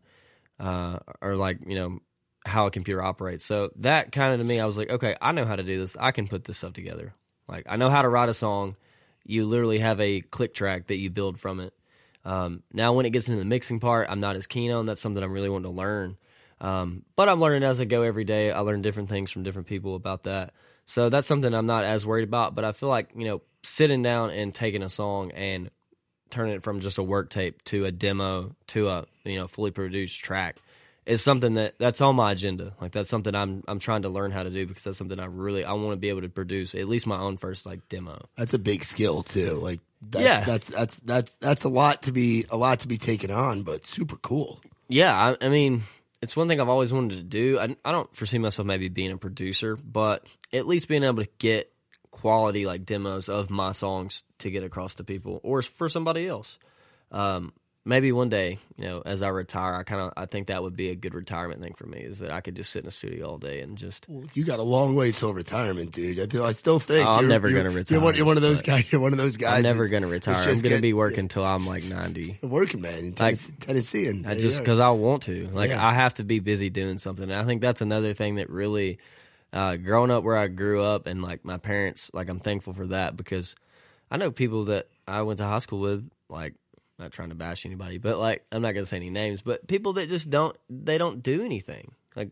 [0.60, 1.98] uh, or like, you know,
[2.44, 3.44] how a computer operates.
[3.44, 5.78] So that kind of to me, I was like, okay, I know how to do
[5.78, 5.96] this.
[5.98, 7.14] I can put this stuff together.
[7.48, 8.76] Like, I know how to write a song.
[9.24, 11.74] You literally have a click track that you build from it.
[12.24, 14.86] Um, now, when it gets into the mixing part, I'm not as keen on.
[14.86, 16.16] That's something I'm really wanting to learn.
[16.60, 18.50] Um, but I'm learning as I go every day.
[18.50, 20.52] I learn different things from different people about that.
[20.88, 22.54] So that's something I'm not as worried about.
[22.54, 25.70] But I feel like, you know, sitting down and taking a song and
[26.30, 29.70] turning it from just a work tape to a demo to a, you know, fully
[29.70, 30.56] produced track
[31.04, 32.72] is something that that's on my agenda.
[32.80, 35.26] Like that's something I'm I'm trying to learn how to do because that's something I
[35.26, 38.26] really I want to be able to produce at least my own first like demo.
[38.36, 39.54] That's a big skill too.
[39.56, 40.40] Like, that's, Yeah.
[40.44, 43.86] that's that's that's that's a lot to be a lot to be taken on, but
[43.86, 44.60] super cool.
[44.88, 45.82] Yeah, I, I mean,
[46.20, 47.58] it's one thing I've always wanted to do.
[47.58, 51.30] I, I don't foresee myself maybe being a producer, but at least being able to
[51.38, 51.72] get
[52.10, 56.58] quality like demos of my songs to get across to people or for somebody else.
[57.12, 57.52] Um,
[57.88, 60.76] maybe one day, you know, as I retire, I kind of I think that would
[60.76, 62.90] be a good retirement thing for me is that I could just sit in a
[62.90, 66.20] studio all day and just Well, you got a long way till retirement, dude.
[66.20, 68.36] I, feel, I still think Oh, I'm you're- never gonna You're one, retire, you're one
[68.36, 68.84] of those guys.
[68.92, 69.56] You're one of those guys.
[69.56, 70.36] I'm never going to retire.
[70.36, 72.38] I'm going to be working until I'm like 90.
[72.42, 73.52] working man Tennessee.
[73.60, 74.26] Tennessean.
[74.26, 75.48] I just because I want to.
[75.52, 75.84] Like Yeah.
[75.86, 77.24] I have to be busy doing something.
[77.30, 78.98] And I think that's another thing that really,
[79.52, 82.86] uh, growing up where I grew up and like my parents, like I'm thankful for
[82.88, 83.56] that because
[84.10, 86.54] I know people that I went to high school with, like
[86.98, 89.94] not trying to bash anybody, but like I'm not gonna say any names, but people
[89.94, 91.92] that just don't they don't do anything.
[92.16, 92.30] Like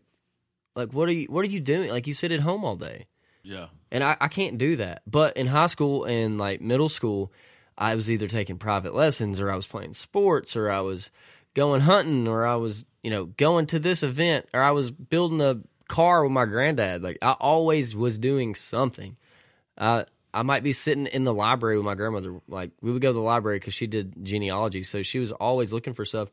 [0.75, 1.89] like what are you what are you doing?
[1.89, 3.07] Like you sit at home all day.
[3.43, 3.67] Yeah.
[3.91, 5.03] And I, I can't do that.
[5.07, 7.31] But in high school and like middle school,
[7.77, 11.11] I was either taking private lessons or I was playing sports or I was
[11.53, 15.39] going hunting or I was, you know, going to this event or I was building
[15.39, 17.03] a car with my granddad.
[17.03, 19.15] Like I always was doing something.
[19.77, 22.39] Uh, I might be sitting in the library with my grandmother.
[22.47, 25.73] Like we would go to the library because she did genealogy, so she was always
[25.73, 26.29] looking for stuff.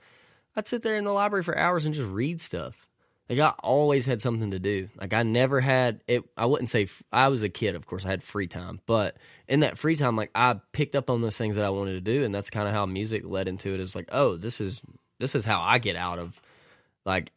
[0.56, 2.86] I'd sit there in the library for hours and just read stuff.
[3.28, 4.88] Like I always had something to do.
[5.00, 6.24] Like I never had it.
[6.36, 7.74] I wouldn't say f- I was a kid.
[7.74, 9.16] Of course, I had free time, but
[9.48, 12.00] in that free time, like I picked up on those things that I wanted to
[12.02, 13.80] do, and that's kind of how music led into it.
[13.80, 14.82] It's like, oh, this is
[15.20, 16.38] this is how I get out of,
[17.06, 17.32] like,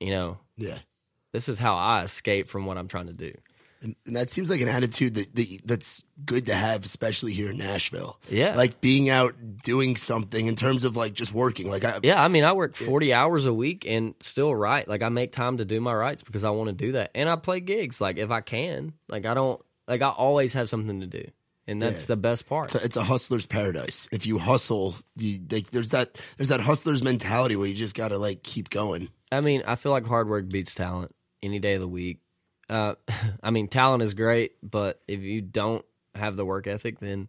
[0.00, 0.78] you know, Yeah.
[1.32, 3.32] this is how I escape from what I'm trying to do.
[3.84, 7.50] And, and that seems like an attitude that, that that's good to have, especially here
[7.50, 8.18] in Nashville.
[8.28, 8.56] Yeah.
[8.56, 11.70] Like being out doing something in terms of like just working.
[11.70, 14.88] Like I, Yeah, I mean, I work 40 hours a week and still write.
[14.88, 17.10] Like, I make time to do my rights because I want to do that.
[17.14, 18.94] And I play gigs, like, if I can.
[19.08, 21.24] Like, I don't, like, I always have something to do.
[21.66, 22.08] And that's Yeah.
[22.08, 22.74] the best part.
[22.74, 24.06] it's a, it's a hustler's paradise.
[24.12, 28.08] If you hustle, you like there's that there's that hustler's mentality where you just got
[28.08, 29.08] to like keep going.
[29.32, 32.18] I mean, I feel like hard work beats talent any day of the week.
[32.68, 32.94] Uh,
[33.42, 37.28] I mean, talent is great, but if you don't have the work ethic, then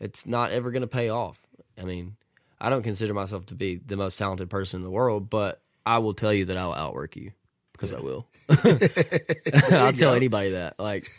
[0.00, 1.38] it's not ever going to pay off.
[1.78, 2.16] I mean,
[2.60, 5.98] I don't consider myself to be the most talented person in the world, but I
[5.98, 7.32] will tell you that I'll outwork you
[7.72, 8.26] because I will.
[8.48, 10.74] I'll tell anybody that.
[10.78, 11.10] Like,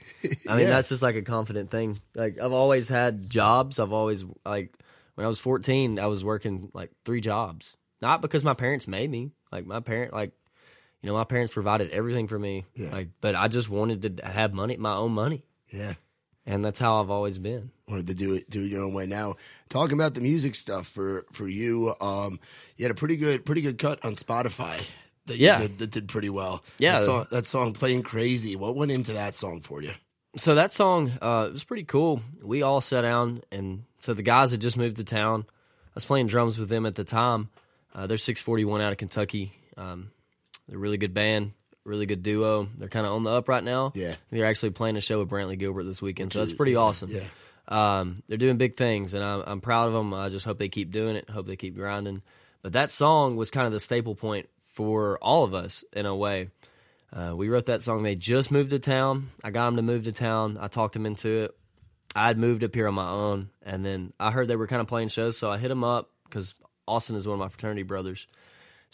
[0.47, 0.69] I mean, Yeah.
[0.69, 1.99] that's just like a confident thing.
[2.15, 3.79] Like, I've always had jobs.
[3.79, 4.73] I've always like
[5.15, 7.77] when I was 14, I was working like three jobs.
[8.01, 9.31] Not because my parents made me.
[9.51, 10.31] Like my parent, like
[11.01, 12.65] you know, my parents provided everything for me.
[12.75, 12.91] Yeah.
[12.91, 15.93] Like, but I just wanted to have money, my own money, Yeah.
[16.45, 17.71] and that's how I've always been.
[17.87, 19.05] wanted to do it do it your own way.
[19.05, 19.35] Now,
[19.69, 22.39] talking about the music stuff for for you, um,
[22.77, 24.81] you had a pretty good pretty good cut on Spotify.
[25.27, 25.59] That Yeah.
[25.59, 26.63] did, that did pretty well.
[26.79, 26.99] Yeah.
[26.99, 29.91] that song, that song "Playing Crazy." What went into that song for you?
[30.37, 32.21] So that song, uh, it was pretty cool.
[32.43, 35.45] We all sat down, and so the guys had just moved to town.
[35.47, 37.49] I was playing drums with them at the time.
[37.93, 39.53] Uh, they're 641 out of Kentucky.
[39.77, 40.11] Um,
[40.67, 42.67] they're a really good band, really good duo.
[42.77, 43.91] They're kind of on the up right now.
[43.95, 44.15] Yeah.
[44.31, 47.11] They're actually playing a show with Brantley Gilbert this weekend, so that's pretty awesome.
[47.11, 47.23] Yeah,
[47.67, 50.13] Um, they're doing big things, and I'm, I'm proud of them.
[50.13, 51.29] I just hope they keep doing it.
[51.29, 52.21] Hope they keep grinding.
[52.61, 56.15] But that song was kind of the staple point for all of us in a
[56.15, 56.49] way.
[57.13, 58.03] Uh, we wrote that song.
[58.03, 59.29] They just moved to town.
[59.43, 60.57] I got them to move to town.
[60.59, 61.55] I talked them into it.
[62.15, 64.87] I'd moved up here on my own, and then I heard they were kind of
[64.87, 66.53] playing shows, so I hit them up because
[66.87, 68.25] Austin is one of my fraternity brothers.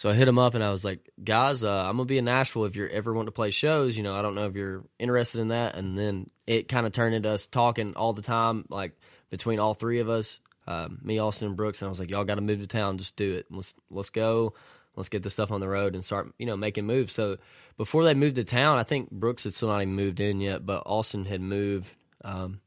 [0.02, 2.26] So I hit him up and I was like, guys, uh, I'm gonna be in
[2.26, 3.96] Nashville if you're ever want to play shows.
[3.96, 5.76] You know, I don't know if you're interested in that.
[5.76, 9.76] And then it kind of turned into us talking all the time, like between all
[9.76, 11.84] three of us, um, me, Austin, and Brooks.
[11.84, 12.98] And I was like, y'all got to move to town.
[12.98, 13.46] Just do it.
[13.52, 14.56] Let's let's go.
[14.96, 17.14] Let's get this stuff on the road and start, you know, making moves.
[17.14, 17.38] So
[17.78, 20.66] before they moved to town, I think Brooks had still not even moved in yet,
[20.66, 21.94] but Austin had moved.
[22.24, 22.60] Um,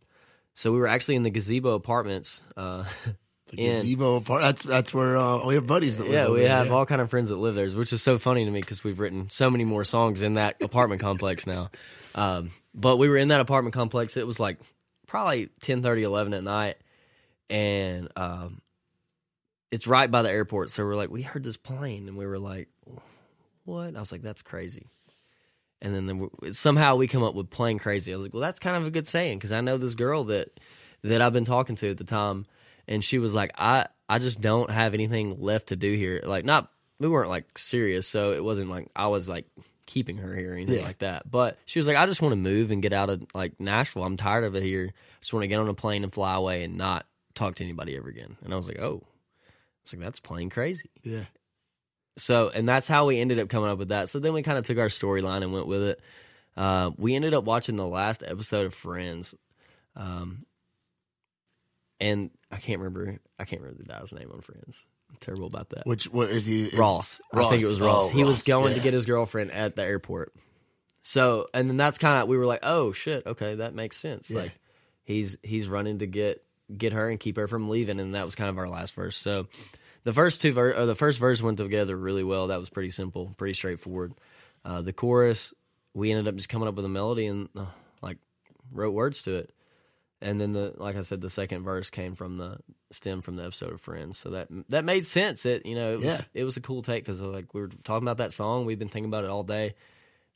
[0.54, 2.42] so we were actually in the gazebo apartments.
[2.56, 2.84] Uh,
[3.56, 4.42] the gazebo part.
[4.42, 6.12] That's that's where uh, we have buddies that live.
[6.12, 6.72] yeah, over we there, have yeah.
[6.72, 8.98] all kind of friends that live there, which is so funny to me because we've
[8.98, 11.70] written so many more songs in that apartment complex now.
[12.14, 14.16] Um, but we were in that apartment complex.
[14.16, 14.58] It was like
[15.06, 16.76] probably 10, 11 at night,
[17.48, 18.60] and um,
[19.70, 20.70] it's right by the airport.
[20.70, 22.68] So we're like, we heard this plane, and we were like,
[23.64, 23.96] what?
[23.96, 24.86] I was like, that's crazy.
[25.82, 28.12] And then, then we, somehow we come up with playing crazy.
[28.12, 30.24] I was like, well, that's kind of a good saying because I know this girl
[30.24, 30.48] that
[31.02, 32.46] that I've been talking to at the time,
[32.88, 36.22] and she was like, I I just don't have anything left to do here.
[36.24, 39.46] Like, not we weren't like serious, so it wasn't like I was like
[39.86, 40.84] keeping her here or anything Yeah.
[40.84, 41.30] like that.
[41.30, 44.04] But she was like, I just want to move and get out of like Nashville.
[44.04, 44.90] I'm tired of it here.
[44.94, 47.64] I just want to get on a plane and fly away and not talk to
[47.64, 48.36] anybody ever again.
[48.44, 49.50] And I was like, oh, I
[49.82, 50.90] was like, that's plain crazy.
[51.02, 51.24] Yeah,
[52.16, 54.08] So, and that's how we ended up coming up with that.
[54.08, 56.00] So then we kind of took our storyline and went with it.
[56.56, 59.34] Uh, we ended up watching the last episode of Friends,
[59.96, 60.46] um,
[62.00, 63.18] and I can't remember.
[63.38, 64.84] I can't remember the guy's name on Friends.
[65.10, 65.86] I'm terrible about that.
[65.86, 66.64] which what is he?
[66.64, 67.20] Is, Ross.
[67.32, 68.04] I think it was Ross.
[68.04, 68.78] Oh, he was going yeah.
[68.78, 70.32] to get his girlfriend at the airport.
[71.02, 74.30] So, and then that's kind of we were like, oh shit, okay, that makes sense.
[74.30, 74.42] Yeah.
[74.42, 74.52] Like
[75.04, 76.44] he's he's running to get
[76.74, 79.16] get her and keep her from leaving, and that was kind of our last verse.
[79.16, 79.46] So,
[80.04, 82.48] the first two ver- or the first verse went together really well.
[82.48, 84.14] That was pretty simple, pretty straightforward.
[84.64, 85.52] Uh, the chorus,
[85.92, 87.66] we ended up just coming up with a melody and uh,
[88.02, 88.18] like
[88.72, 89.53] wrote words to it.
[90.24, 92.56] And then the like I said, the second verse came from the
[92.90, 95.44] stem from the episode of Friends, so that that made sense.
[95.46, 96.20] It you know it was Yeah.
[96.32, 98.88] it was a cool take because like we were talking about that song, we've been
[98.88, 99.74] thinking about it all day,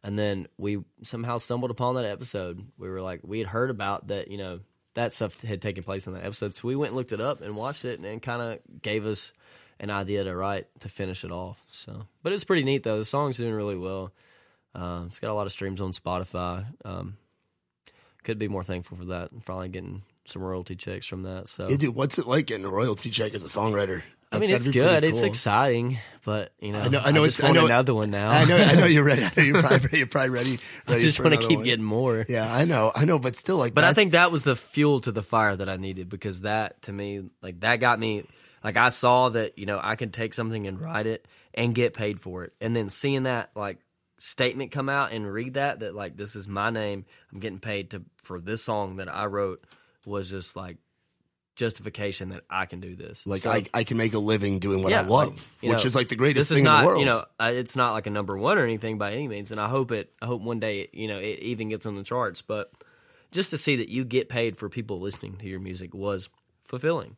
[0.04, 2.62] and then we somehow stumbled upon that episode.
[2.76, 4.60] We were like we had heard about that you know
[4.94, 7.40] that stuff had taken place in that episode, so we went and looked it up
[7.40, 9.32] and watched it, and it kind of gave us
[9.80, 11.62] an idea to write to finish it off.
[11.70, 12.98] So, but it was pretty neat though.
[12.98, 14.12] The song's doing really well.
[14.74, 16.66] Uh, it's got a lot of streams on Spotify.
[16.84, 17.16] Um,
[18.24, 19.32] could be more thankful for that.
[19.32, 21.48] and Finally getting some royalty checks from that.
[21.48, 24.02] So Yeah, dude, what's it like getting a royalty check as a songwriter?
[24.30, 24.86] I mean, it's good.
[25.00, 27.94] pretty It's exciting, but you know, I know- I know just it's- I know- another
[27.94, 28.28] one now.
[28.28, 29.22] I know, I know you're ready.
[29.24, 30.58] I you're probably, you're probably ready.
[30.86, 31.64] I just want to keep one.
[31.64, 32.26] getting more.
[32.28, 35.00] Yeah, I know, I know, but still, like, But I think that was the fuel
[35.00, 38.24] to the fire that I needed because that to me, like that got me
[38.62, 41.94] like I saw that, you know, I could take something and write it and get
[41.94, 42.52] paid for it.
[42.60, 43.78] And then seeing that like
[44.18, 47.90] statement come out and read that that like this is my name, I'm getting paid
[47.90, 49.64] to for this song that I wrote
[50.04, 50.76] was just like
[51.56, 53.26] justification that I can do this.
[53.26, 55.30] like So- I, I can make a living doing what I love,
[55.62, 57.00] like, which know, is like the greatest this thing not, in the world.
[57.00, 59.60] You know, uh, it's not like a number one or anything by any means, and
[59.60, 60.12] I hope it.
[60.22, 62.42] I hope one day, you know, it even gets on the charts.
[62.42, 62.70] But
[63.32, 66.28] just to see that you get paid for people listening to your music was
[66.64, 67.16] fulfilling.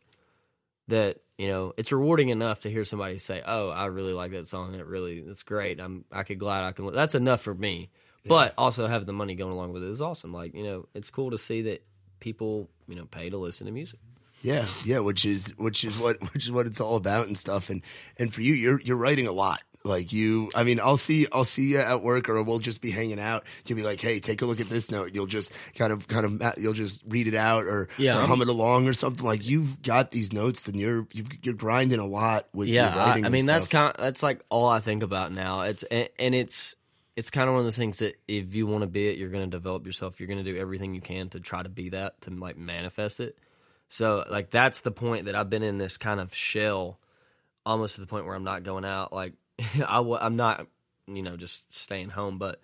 [0.88, 4.46] That you know, it's rewarding enough to hear somebody say, "Oh, I really like that
[4.46, 4.74] song.
[4.74, 5.80] It really, it's great.
[5.80, 7.88] I'm, I could glad I can." That's enough for me.
[8.26, 10.34] But also having the money going along with it is awesome.
[10.34, 11.82] Like you know, it's cool to see that
[12.20, 13.98] people, you know, pay to listen to music.
[14.42, 17.70] Yeah, yeah, which is which is what which is what it's all about and stuff.
[17.70, 17.80] And
[18.18, 19.62] and for you, you're you're writing a lot.
[19.82, 22.90] Like you, I mean, I'll see I'll see you at work, or we'll just be
[22.90, 23.44] hanging out.
[23.64, 26.42] You'll be like, "Hey, take a look at this note." You'll just kind of kind
[26.42, 29.24] of you'll just read it out or, Yeah, or hum it along or something.
[29.24, 33.24] Like you've got these notes, then you're you've, you're grinding a lot with yeah your
[33.24, 33.26] I.
[33.26, 36.74] I mean that's kind that's like all i think about now it's and, and it's
[37.16, 39.30] it's kind of one of those things that if you want to be it you're
[39.30, 41.90] going to develop yourself you're going to do everything you can to try to be
[41.90, 43.38] that to like manifest it
[43.88, 46.98] so like that's the point that i've been in this kind of shell
[47.64, 49.34] almost to the point where i'm not going out like
[49.86, 50.66] I, w- i'm not
[51.06, 52.60] you know just staying home but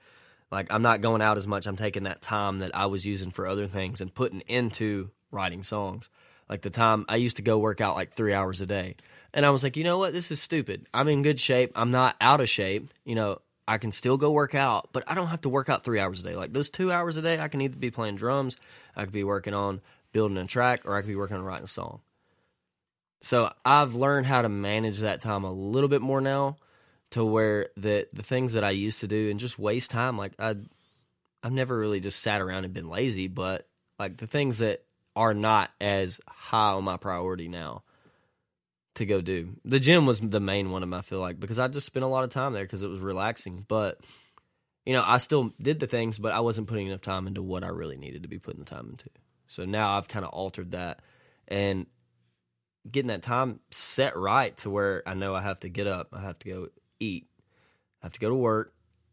[0.51, 3.31] like i'm not going out as much i'm taking that time that i was using
[3.31, 6.09] for other things and putting into writing songs
[6.49, 8.97] like the time I used to go work out like three hours a day.
[9.35, 10.13] And I was like, you know what?
[10.13, 10.87] This is stupid.
[10.95, 11.73] I'm in good shape.
[11.75, 12.91] I'm not out of shape.
[13.05, 15.85] You know, I can still go work out, but I don't have to work out
[15.85, 16.37] three hours a day.
[16.37, 18.57] Like those two hours a day, I can either be playing drums,
[18.95, 19.81] I could be working on
[20.13, 22.01] building a track, or I could be working on writing a song.
[23.23, 26.59] So I've learned how to manage that time a little bit more now
[27.17, 30.33] to where the the things that I used to do and just waste time, like
[30.39, 30.57] I
[31.43, 33.67] I've never really just sat around and been lazy, but
[33.99, 34.85] like the things that
[35.17, 37.85] are not as high on my priority now
[38.97, 39.57] to go do.
[39.65, 42.09] The gym was the main one of my feel like, because I just spent a
[42.09, 43.65] lot of time there because it was relaxing.
[43.67, 43.99] But,
[44.85, 47.65] you know, I still did the things, but I wasn't putting enough time into what
[47.65, 49.09] I really needed to be putting the time into.
[49.49, 51.01] So now I've kind of altered that
[51.49, 51.87] and
[52.91, 56.21] getting that time set right to where I know I have to get up, I
[56.21, 56.69] have to go
[57.01, 57.27] eat,
[58.03, 58.73] I have to go to work,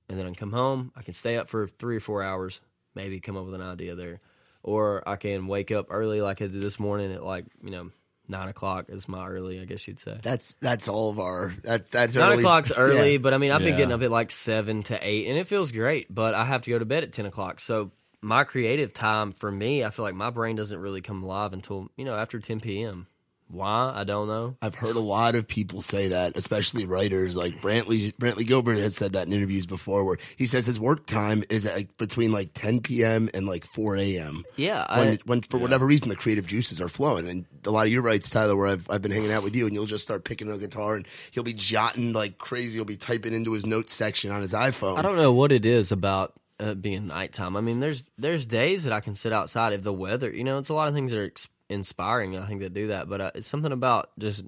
[0.10, 0.92] and then I come home.
[0.96, 2.62] I can stay up for three or four hours,
[2.96, 4.20] maybe come up with an idea there.
[4.62, 7.92] Or I can wake up early like I did this morning at like, you know,
[8.30, 10.18] nine o'clock is my early, I guess you'd say.
[10.22, 12.40] That's that's all of our that's that's Nine early.
[12.44, 13.18] o'clock's early, Yeah.
[13.18, 15.72] but I mean, I've been getting up at like seven to eight, and it feels
[15.74, 16.14] great.
[16.14, 19.52] But I have to go to bed at ten o'clock, so my creative time for
[19.52, 22.62] me, I feel like my brain doesn't really come alive until you know after ten
[22.62, 23.08] p.m.
[23.48, 24.56] Why I don't know.
[24.62, 27.36] I've heard a lot of people say that, especially writers.
[27.36, 31.06] Like Brantley, Brantley Gilbert has said that in interviews before, where he says his work
[31.06, 33.30] time is between like 10 p.m.
[33.34, 34.44] and like 4 a.m.
[34.56, 37.28] Yeah, when, I, when for whatever reason the creative juices are flowing.
[37.30, 39.66] And a lot of your writes, Tyler, where I've, I've been hanging out with you,
[39.66, 42.78] and you'll just start picking a guitar, and he'll be jotting like crazy.
[42.78, 44.98] He'll be typing into his notes section on his iPhone.
[44.98, 47.56] I don't know what it is about uh, being nighttime.
[47.56, 50.32] I mean, there's there's days that I can sit outside if the weather.
[50.32, 52.38] You know, it's a lot of things that are ex- inspiring.
[52.38, 54.44] I think that do that, but uh, it's something about just.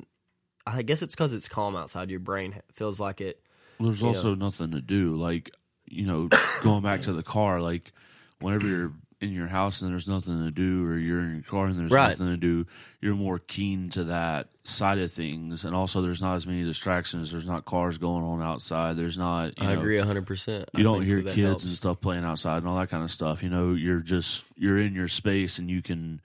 [0.67, 2.09] I guess it's because it's calm outside.
[2.09, 3.39] Your brain feels like it.
[3.79, 5.15] Well, there's also nothing to do.
[5.15, 5.51] Like,
[5.85, 6.27] you know,
[6.63, 7.91] going back to the car, like,
[8.39, 11.67] whenever you're in your house and there's nothing to do, or you're in your car
[11.67, 12.09] and there's Right.
[12.09, 12.65] nothing to do,
[12.99, 15.63] you're more keen to that side of things.
[15.65, 17.31] And also, there's not as many distractions.
[17.31, 18.97] There's not cars going on outside.
[18.97, 20.67] There's not, you I know, agree hundred percent.
[20.73, 23.43] You don't hear kids and stuff playing outside and all that kind of stuff.
[23.43, 26.21] You know, you're just, you're in your space and you can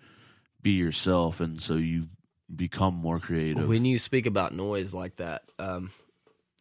[0.62, 1.40] be yourself.
[1.40, 2.06] And so you
[2.54, 3.68] become more creative.
[3.68, 5.90] When you speak about noise like that, um,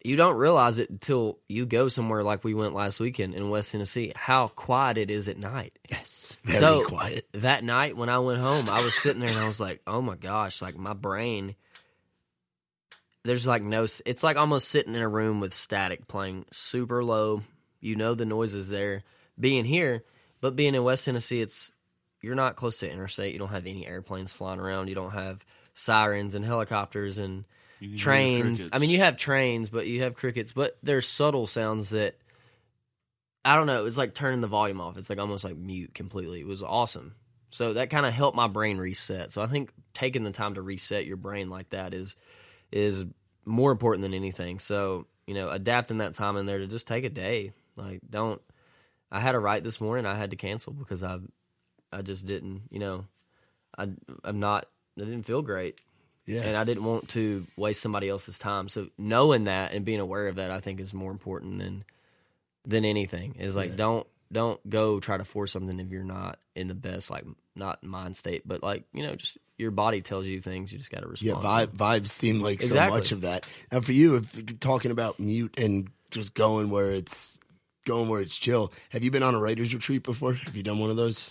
[0.03, 3.71] you don't realize it until you go somewhere like we went last weekend in West
[3.71, 4.13] Tennessee.
[4.15, 5.77] How quiet it is at night.
[5.89, 7.27] Yes, very so quiet.
[7.33, 10.01] that night when I went home, I was sitting there and I was like, "Oh
[10.01, 11.55] my gosh!" Like my brain,
[13.25, 13.87] there's like no.
[14.05, 17.43] It's like almost sitting in a room with static playing super low.
[17.81, 19.03] You know the noise is there.
[19.37, 20.03] Being here,
[20.41, 21.71] but being in West Tennessee, it's
[22.21, 23.33] you're not close to interstate.
[23.33, 24.87] You don't have any airplanes flying around.
[24.87, 27.45] You don't have sirens and helicopters and
[27.79, 28.69] You can hear the trains.
[28.71, 30.51] I mean, you have trains, but you have crickets.
[30.51, 32.17] But there's subtle sounds that
[33.45, 33.85] I don't know.
[33.85, 34.97] It's like turning the volume off.
[34.97, 36.41] It's like almost like mute completely.
[36.41, 37.15] It was awesome.
[37.51, 39.31] So that kind of helped my brain reset.
[39.31, 42.15] So I think taking the time to reset your brain like that is
[42.71, 43.05] is
[43.45, 44.59] more important than anything.
[44.59, 47.53] So you know, adapting that time in there to just take a day.
[47.75, 48.41] Like, don't.
[49.11, 50.05] I had a write this morning.
[50.05, 51.19] I had to cancel because I
[51.91, 53.05] I just didn't, you know,
[53.77, 53.87] I
[54.23, 54.67] I'm not.
[54.97, 55.79] I didn't feel great,
[56.25, 56.41] Yeah.
[56.41, 58.67] and I didn't want to waste somebody else's time.
[58.67, 61.83] So knowing that and being aware of that, I think is more important than
[62.65, 63.35] than anything.
[63.39, 63.75] Is like Yeah.
[63.77, 67.25] don't don't go try to force something if you're not in the best like
[67.55, 70.71] not mind state, but like you know, just your body tells you things.
[70.71, 71.41] You just got to respond.
[71.43, 73.47] Yeah, vibe, vibes seem like so much of that.
[73.71, 77.37] Now, for you, if talking about mute and just going where it's
[77.85, 80.33] going where it's chill, have you been on a writers retreat before?
[80.33, 81.29] Have you done one of those?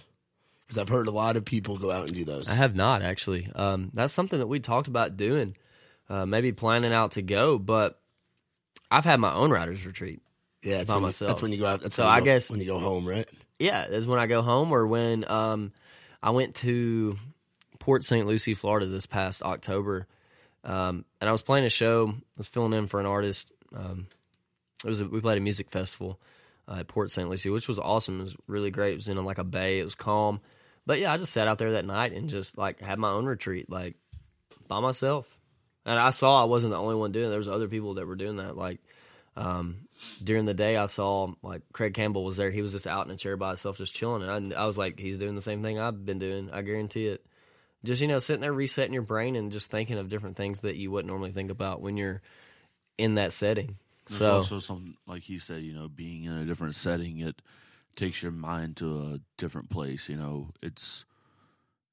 [0.69, 2.47] Because I've heard a lot of people go out and do those.
[2.49, 3.51] I have not actually.
[3.55, 5.57] Um, that's something that we talked about doing,
[6.11, 7.59] uh, maybe planning out to go.
[7.59, 7.99] But
[8.91, 10.21] I've had my own writers retreat.
[10.62, 11.29] yeah, that's by when, you- myself.
[11.31, 11.81] that's when you go out.
[11.83, 13.27] That's So when I go- guess- when you go home, right?
[13.59, 15.73] Yeah, is when I go home or when um,
[16.23, 17.16] I went to
[17.81, 18.27] Port St.
[18.27, 20.07] Lucie, Florida this past October.
[20.64, 22.09] Um, and I was playing a show.
[22.09, 23.51] I was filling in for an artist.
[23.75, 24.07] Um,
[24.85, 26.21] it was a, we played a music festival
[26.69, 27.29] uh, at Port St.
[27.29, 28.21] Lucie, which was awesome.
[28.21, 28.93] It was really great.
[28.93, 29.79] It was in like a bay.
[29.81, 30.41] It was calm.
[30.89, 33.26] But yeah, I just sat out there that night and just like had my own
[33.26, 33.97] retreat, like
[34.68, 35.30] by myself.
[35.84, 37.28] And I saw I wasn't the only one doing it.
[37.28, 38.57] There was other people that were doing that.
[38.57, 38.80] Like
[39.36, 39.80] um,
[40.24, 42.51] during the day, I saw like Craig Campbell was there.
[42.51, 44.22] He was just out in a chair by himself, just chilling.
[44.22, 46.51] And I, I was like, he's doing the same thing I've been doing.
[46.51, 47.22] I guarantee it.
[47.84, 50.76] Just you know, sitting there resetting your brain and just thinking of different things that
[50.76, 52.22] you wouldn't normally think about when you're
[52.97, 53.76] in that setting.
[54.09, 57.43] There's So also some, like he said, you know, being in a different setting, it
[57.99, 60.09] takes your mind to a different place.
[60.09, 61.05] You know, it's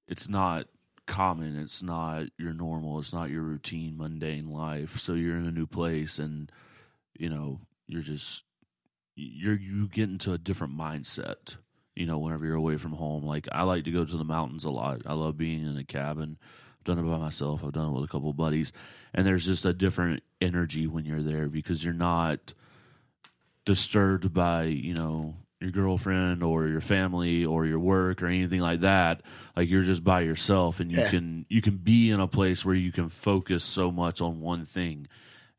[0.08, 0.68] it's not
[1.08, 1.58] common.
[1.58, 3.00] It's not your normal.
[3.00, 5.00] It's not your routine, mundane life.
[5.00, 6.52] So you're in a new place, and
[7.18, 8.44] you know, you're just
[9.16, 11.56] you're you get into a different mindset.
[11.96, 14.64] You know, whenever you're away from home, like I like to go to the mountains
[14.64, 15.02] a lot.
[15.06, 16.38] I love being in a cabin.
[16.78, 17.62] I've done it by myself.
[17.64, 18.72] I've done it with a couple buddies,
[19.14, 22.54] and there's just a different energy when you're there because you're not
[23.66, 28.82] disturbed by you know your girlfriend or your family or your work or anything like
[28.82, 29.22] that
[29.56, 31.10] like you're just by yourself and you Yeah.
[31.10, 34.66] can you can be in a place where you can focus so much on one
[34.66, 35.08] thing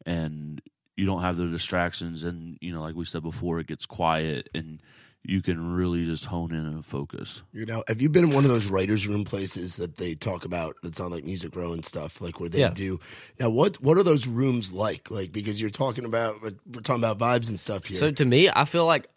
[0.04, 0.60] and
[0.96, 4.48] you don't have the distractions and you know like we said before it gets quiet
[4.54, 4.80] and
[5.28, 8.44] you can really just hone in and focus You know, have you been in one
[8.44, 11.84] of those writers' room places that they talk about that's on like Music Row and
[11.84, 12.68] stuff, like where they Yeah.
[12.70, 13.00] do?
[13.40, 15.10] Now, what what are those rooms like?
[15.10, 17.98] Like because you're talking about we're talking about vibes and stuff here.
[17.98, 19.08] so to me, I feel like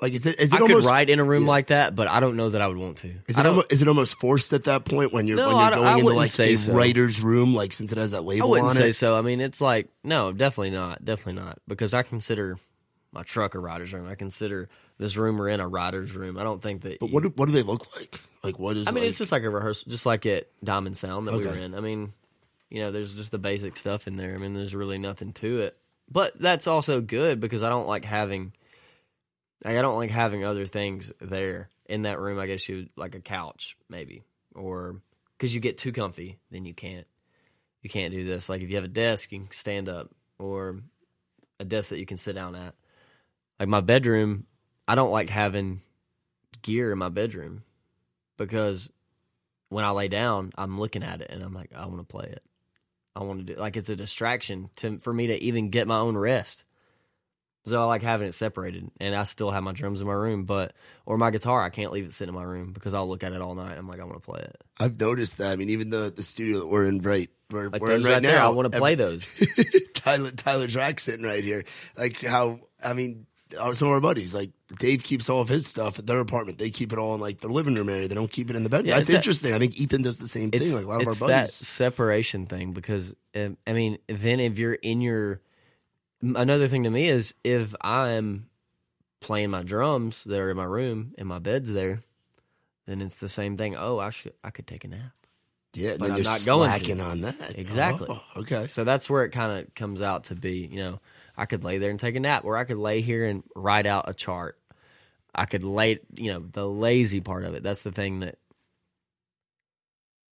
[0.00, 1.48] like is it, is it I almost could write in a room yeah.
[1.48, 3.14] like that, but I don't know that I would want to.
[3.28, 5.70] Is it, almost, is it almost forced at that point when you're No, when you're
[5.70, 6.72] going into like a so.
[6.72, 8.92] writer's room, like since it has that label I wouldn't on say it?
[8.94, 9.16] so.
[9.16, 12.58] I mean, it's like no, definitely not, definitely not, because I consider
[13.12, 14.06] my truck a writer's room.
[14.08, 14.68] I consider
[14.98, 16.36] this room we're in a writer's room.
[16.36, 17.00] I don't think that.
[17.00, 18.20] But you- what do, what do they look like?
[18.42, 18.86] Like what is?
[18.86, 21.46] I mean, like, it's just like a rehearsal, just like at Diamond Sound that we
[21.46, 21.74] were in.
[21.74, 22.12] I mean,
[22.68, 24.34] you know, there's just the basic stuff in there.
[24.34, 25.76] I mean, there's really nothing to it.
[26.10, 28.52] But that's also good because I don't like having,
[29.64, 32.38] like, I don't like having other things there in that room.
[32.38, 34.22] I guess you like a couch maybe,
[34.54, 35.00] or
[35.36, 37.06] because you get too comfy, then you can't,
[37.82, 38.48] you can't do this.
[38.48, 40.80] Like if you have a desk, you can stand up, or
[41.58, 42.74] a desk that you can sit down at.
[43.58, 44.46] Like my bedroom,
[44.86, 45.80] I don't like having
[46.62, 47.62] gear in my bedroom
[48.36, 48.90] because
[49.68, 52.26] when I lay down, I'm looking at it and I'm like, I want to play
[52.26, 52.42] it.
[53.14, 55.98] I want to do like it's a distraction to for me to even get my
[55.98, 56.65] own rest.
[57.66, 60.44] So I like having it separated, and I still have my drums in my room,
[60.44, 63.24] but or my guitar, I can't leave it sitting in my room because I'll look
[63.24, 63.76] at it all night.
[63.76, 64.62] I'm like, I want to play it.
[64.78, 65.52] I've noticed that.
[65.52, 68.14] I mean, even the the studio that we're in right we're, Like we're in right,
[68.14, 68.50] right there, now.
[68.50, 69.30] I want to play those.
[69.94, 71.64] Tyler Tyler Drax sitting right here.
[71.96, 75.98] Like how I mean, some of our buddies like Dave keeps all of his stuff
[75.98, 76.58] at their apartment.
[76.58, 78.08] They keep it all in like the living room area.
[78.08, 78.88] They don't keep it in the bedroom.
[78.88, 79.54] Yeah, That's interesting.
[79.54, 80.72] I think Ethan does the same thing.
[80.74, 81.34] Like a lot of our it's buddies.
[81.34, 85.40] that separation thing because um, I mean, then if you're in your
[86.22, 88.48] another thing to me is if I'm
[89.20, 92.02] playing my drums that are in my room and my bed's there,
[92.86, 93.76] then it's the same thing.
[93.76, 95.12] Oh, I should I could take a nap.
[95.74, 96.78] yeah, but I'm you're not going to.
[96.78, 97.36] slacking on that.
[97.40, 98.06] Oh, exactly.
[98.10, 98.66] Oh, okay.
[98.68, 100.68] So that's where it kind of comes out to be.
[100.70, 101.00] You know,
[101.36, 103.86] I could lay there and take a nap, or I could lay here and write
[103.86, 104.58] out a chart.
[105.34, 107.62] I could lay, you know, the lazy part of it.
[107.62, 108.38] That's the thing that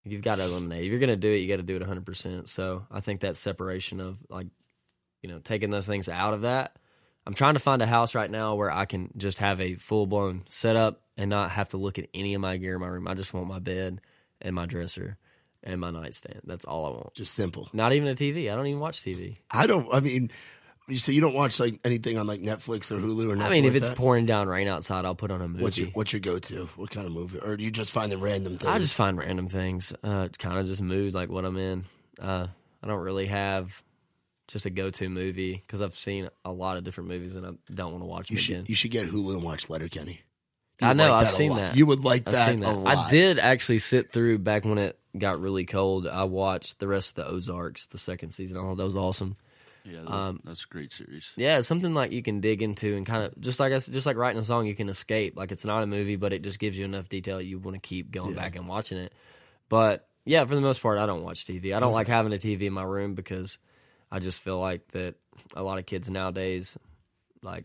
[0.05, 0.85] you've got to eliminate.
[0.85, 2.49] If you're going to do it, you got to do it 100%.
[2.49, 4.47] So I think that separation of like,
[5.25, 6.77] you know, taking those things out of that.
[7.27, 10.07] I'm trying to find a house right now where I can just have a full
[10.07, 13.09] blown setup and not have to look at any of my gear in my room.
[13.09, 14.03] I just want my bed
[14.43, 15.17] and my dresser
[15.63, 16.43] and my nightstand.
[16.45, 17.15] That's all I want.
[17.15, 17.71] Just simple.
[17.73, 18.53] Not even a TV.
[18.53, 19.39] I don't even watch TV.
[19.51, 19.89] I don't.
[19.95, 20.31] I mean,
[20.89, 23.41] you so you don't watch like anything on like Netflix or Hulu or nothing.
[23.41, 23.97] I mean, if like it's that?
[23.97, 25.63] pouring down rain outside, I'll put on a movie.
[25.63, 26.69] what's your what's your go to?
[26.77, 27.39] What kind of movie?
[27.39, 28.71] Or do you just find them random things?
[28.71, 31.87] I just find random things, uh, kind of just mood like what I'm in.
[32.21, 32.49] Uh,
[32.83, 33.83] I don't really have
[34.49, 37.51] just a go to movie because I've seen a lot of different movies and I
[37.73, 38.63] don't want to watch them you again.
[38.65, 40.21] should you should get Hulu and watch Letterkenny.
[40.81, 41.77] You I know, like I've seen that.
[41.77, 42.97] You would like I've that, seen a lot.
[42.97, 46.07] I did actually sit through back when it got really cold.
[46.09, 48.57] I watched the rest of the Ozarks, the second season.
[48.59, 49.37] Oh, that was awesome.
[49.85, 51.31] Yeah, that- Um, that's a great series.
[51.37, 54.17] Yeah, something like you can dig into and kind of just like us, just like
[54.17, 55.37] writing a song, you can escape.
[55.37, 57.81] Like it's not a movie, but it just gives you enough detail you want to
[57.81, 58.37] keep going Yeah.
[58.41, 59.13] back and watching it.
[59.69, 61.73] But yeah, for the most part, I don't watch TV.
[61.75, 63.59] I don't like having a TV in my room because
[64.15, 65.17] I just feel like that
[65.57, 66.79] a lot of kids nowadays
[67.43, 67.65] like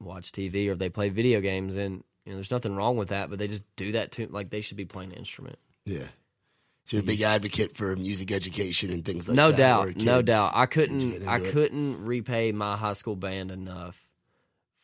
[0.00, 3.28] watch TV or they play video games, and you know, there's nothing wrong with that,
[3.28, 4.28] but they just do that too.
[4.30, 5.58] Like they should be playing an instrument.
[5.84, 6.06] Yeah.
[6.86, 9.58] So you're a big advocate for music education and things like no that.
[9.58, 10.52] No doubt, no doubt.
[10.54, 14.02] I couldn't, I couldn't repay my high school band enough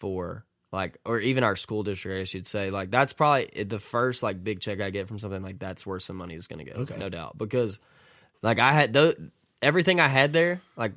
[0.01, 2.71] for like, or even our school district, I should say.
[2.71, 5.99] Like, that's probably the first like big check I get from something like that's where
[5.99, 6.81] some money is going to go.
[6.83, 6.99] Okay.
[6.99, 7.79] no doubt, because
[8.43, 9.15] like I had though
[9.63, 10.61] everything I had there.
[10.77, 10.93] Like,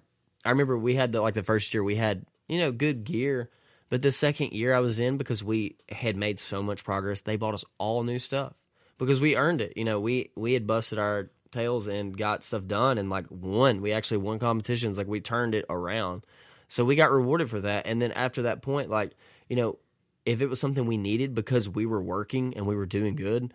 [0.45, 3.49] I remember we had the like the first year we had you know good gear.
[3.89, 7.35] But the second year I was in, because we had made so much progress, they
[7.35, 8.53] bought us all new stuff
[8.97, 9.73] because we earned it.
[9.75, 13.81] You know, we we had busted our tails and got stuff done and like won.
[13.81, 14.97] We actually won competitions.
[14.97, 16.25] Like we turned it around,
[16.67, 17.85] so we got rewarded for that.
[17.85, 19.11] And then after that point, like
[19.47, 19.77] you know,
[20.25, 23.53] if it was something we needed because we were working and we were doing good,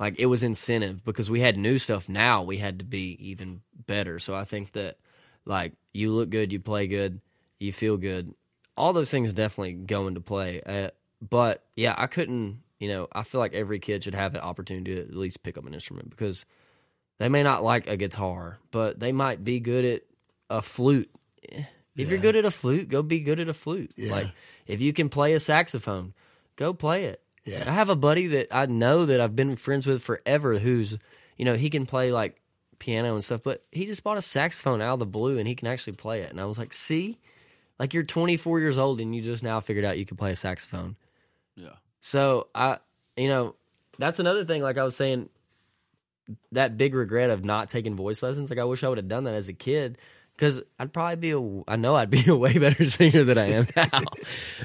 [0.00, 2.08] like it was incentive because we had new stuff.
[2.08, 4.18] Now we had to be even better.
[4.18, 4.96] So I think that
[5.44, 7.20] like you look good, you play good,
[7.58, 8.34] you feel good.
[8.78, 10.62] All those things definitely go into play.
[10.64, 10.88] Uh,
[11.20, 12.62] but yeah, I couldn't.
[12.78, 15.58] You know, I feel like every kid should have the opportunity to at least pick
[15.58, 16.46] up an instrument because
[17.18, 20.02] they may not like a guitar, but they might be good at
[20.48, 21.10] a flute.
[21.94, 23.92] If you're good at a flute, go be good at a flute.
[23.96, 24.12] Yeah.
[24.12, 24.32] Like
[24.66, 26.14] if you can play a saxophone,
[26.56, 27.22] go play it.
[27.44, 27.64] Yeah.
[27.66, 30.96] I have a buddy that I know that I've been friends with forever who's,
[31.36, 32.40] you know, he can play like
[32.78, 35.54] piano and stuff, but he just bought a saxophone out of the blue and he
[35.54, 36.30] can actually play it.
[36.30, 37.18] And I was like, see,
[37.78, 40.36] like you're 24 years old and you just now figured out you can play a
[40.36, 40.96] saxophone.
[41.56, 41.76] Yeah.
[42.00, 42.78] So I,
[43.16, 43.54] you know,
[43.98, 44.62] that's another thing.
[44.62, 45.28] Like I was saying,
[46.52, 48.50] that big regret of not taking voice lessons.
[48.50, 49.98] Like I wish I would have done that as a kid
[50.40, 51.62] because I'd probably be a.
[51.68, 54.00] I know I'd be a way better singer than I am now.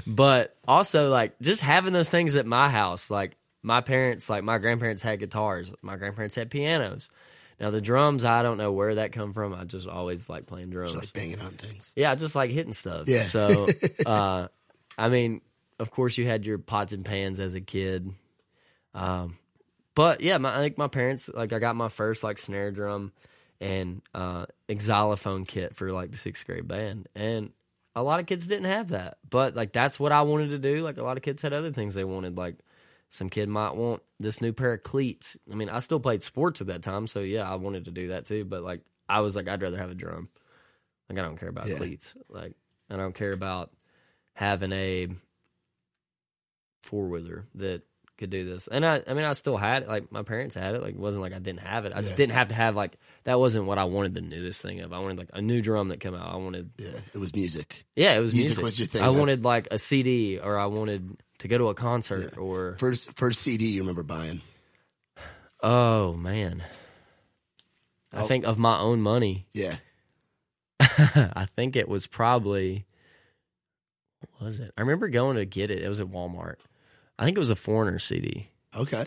[0.07, 4.57] but also, like just having those things at my house, like my parents, like my
[4.57, 7.09] grandparents had guitars, my grandparents had pianos.
[7.59, 9.53] Now the drums, I don't know where that come from.
[9.53, 10.93] I just always like playing drums.
[10.93, 11.91] Just like banging on things.
[11.93, 13.09] Yeah, I just like hitting stuff.
[13.09, 13.23] Yeah.
[13.23, 13.67] So,
[14.05, 14.47] uh,
[14.97, 15.41] I mean,
[15.77, 18.13] of course, you had your pots and pans as a kid.
[18.93, 19.37] Um,
[19.93, 23.11] but yeah, my, I think my parents like I got my first like snare drum
[23.65, 24.45] and uh,
[24.79, 27.51] xylophone kit for like the sixth grade band, and
[27.95, 29.17] a lot of kids didn't have that.
[29.29, 30.81] But like that's what I wanted to do.
[30.83, 32.37] Like a lot of kids had other things they wanted.
[32.37, 32.55] Like
[33.09, 35.37] some kid might want this new pair of cleats.
[35.51, 38.09] I mean, I still played sports at that time, so yeah, I wanted to do
[38.09, 38.43] that too.
[38.45, 40.29] But like I was like, I'd rather have a drum.
[41.09, 41.77] Like I don't care about Yeah.
[41.77, 42.13] cleats.
[42.29, 42.53] Like
[42.89, 43.71] I don't care about
[44.33, 45.07] having a
[46.83, 47.81] four wheeler that
[48.17, 48.67] could do this.
[48.67, 49.89] And I I mean I still had it.
[49.89, 50.81] Like my parents had it.
[50.81, 51.93] Like it wasn't like I didn't have it.
[51.95, 52.17] I just Yeah.
[52.17, 54.93] didn't have to have like that wasn't what I wanted the newest thing of.
[54.93, 56.31] I wanted like a new drum that came out.
[56.33, 57.85] I wanted Yeah, it was music.
[57.95, 58.63] yeah, it was Music music.
[58.63, 59.01] was your thing.
[59.01, 62.77] I That's- wanted like a CD or I wanted to go to a concert or
[62.79, 64.41] First first CD you remember buying.
[65.61, 66.63] oh man.
[68.13, 68.25] I Oh.
[68.25, 69.47] think of my own money.
[69.53, 69.77] Yeah.
[70.79, 72.85] I think it was probably
[74.37, 74.71] what was it?
[74.77, 75.81] I remember going to get it.
[75.83, 76.55] It was at Walmart.
[77.19, 78.49] I think it was a Foreigner CD.
[78.75, 79.05] Okay.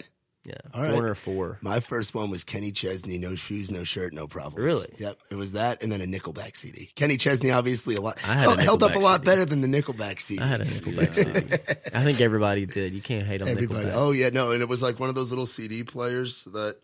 [0.48, 1.14] Yeah, All right.
[1.16, 1.58] Four.
[1.60, 4.64] My first one was Kenny Chesney, no shoes, no shirt, no problems.
[4.64, 4.88] Really?
[4.96, 5.18] Yep.
[5.30, 6.88] It was that, and then a Nickelback CD.
[6.94, 9.24] Kenny Chesney, obviously, a lot I had a held, held up a Nickelback lot CD.
[9.26, 10.40] better than the Nickelback CD.
[10.40, 11.54] I had a Nickelback CD.
[11.94, 12.94] I think everybody did.
[12.94, 13.88] You can't hate on Everybody.
[13.88, 13.92] Nickelback.
[13.94, 16.76] Oh yeah, no, and it was like one of those little CD players that.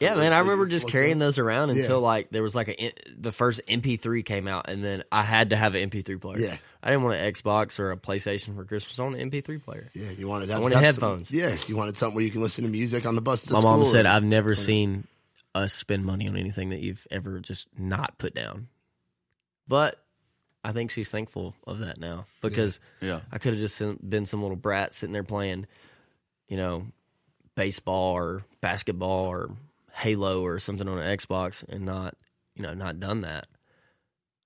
[0.00, 0.32] Yeah, man.
[0.32, 1.18] I remember just carrying in.
[1.18, 1.82] those around Yeah.
[1.82, 5.50] until like there was like a the first MP3 came out, and then I had
[5.50, 6.38] to have an MP3 player.
[6.38, 6.56] Yeah.
[6.82, 8.98] I didn't want an Xbox or a PlayStation for Christmas.
[8.98, 9.90] I wanted an MP3 player.
[9.94, 11.28] Yeah, you wanted to have, wanted headphones.
[11.28, 13.52] Some, yeah, you wanted something where you can listen to music on the bus to
[13.54, 15.06] My mom said, or- "I've never seen
[15.54, 18.68] us spend money on anything that you've ever just not put down."
[19.66, 20.02] But
[20.64, 23.20] I think she's thankful of that now because Yeah.
[23.32, 25.66] I could have just been some little brat sitting there playing,
[26.48, 26.86] you know,
[27.54, 29.50] baseball or basketball or
[29.98, 32.14] Halo or something on an Xbox and not,
[32.54, 33.46] you know, not done that.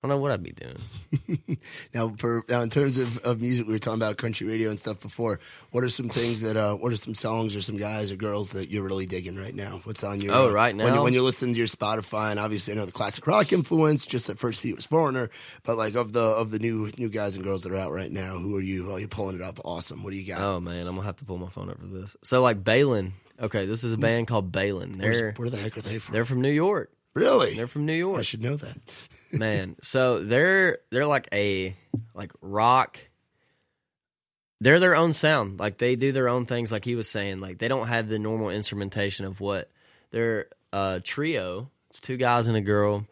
[0.03, 1.59] I don't know what I'd be doing.
[1.93, 4.79] Now, for now, in terms of, of music, we were talking about country radio and
[4.79, 5.39] stuff before.
[5.71, 6.57] What are some things that?
[6.57, 9.53] Uh, what are some songs or some guys or girls that you're really digging right
[9.53, 9.81] now?
[9.83, 10.33] What's on your?
[10.33, 11.03] Oh, uh, right when, you, now?
[11.03, 14.05] when you're listening to your Spotify, and obviously I know the classic rock influence.
[14.05, 15.29] Just at first, he was Foreigner,
[15.63, 18.11] but like of the of the new new guys and girls that are out right
[18.11, 18.91] now, who are you?
[18.91, 19.59] Oh, you're pulling it up.
[19.63, 20.03] Awesome.
[20.03, 20.41] What do you got?
[20.41, 22.17] Oh man, I'm gonna have to pull my phone up for this.
[22.23, 23.13] So like Bailen.
[23.41, 24.97] Okay, this is a band called Bailen.
[24.97, 26.13] They're where the heck are they from?
[26.13, 26.91] they're from New York.
[27.13, 27.55] really?
[27.55, 28.19] They're from New York.
[28.19, 28.77] I should know that.
[29.31, 29.75] man.
[29.81, 31.75] So they're they're like a
[32.13, 32.99] like rock
[34.63, 35.59] they're their own sound.
[35.59, 36.71] Like they do their own things.
[36.71, 39.69] Like he was saying, like they don't have the normal instrumentation of what
[40.11, 41.69] they're a trio.
[41.89, 43.05] It's two guys and a girl.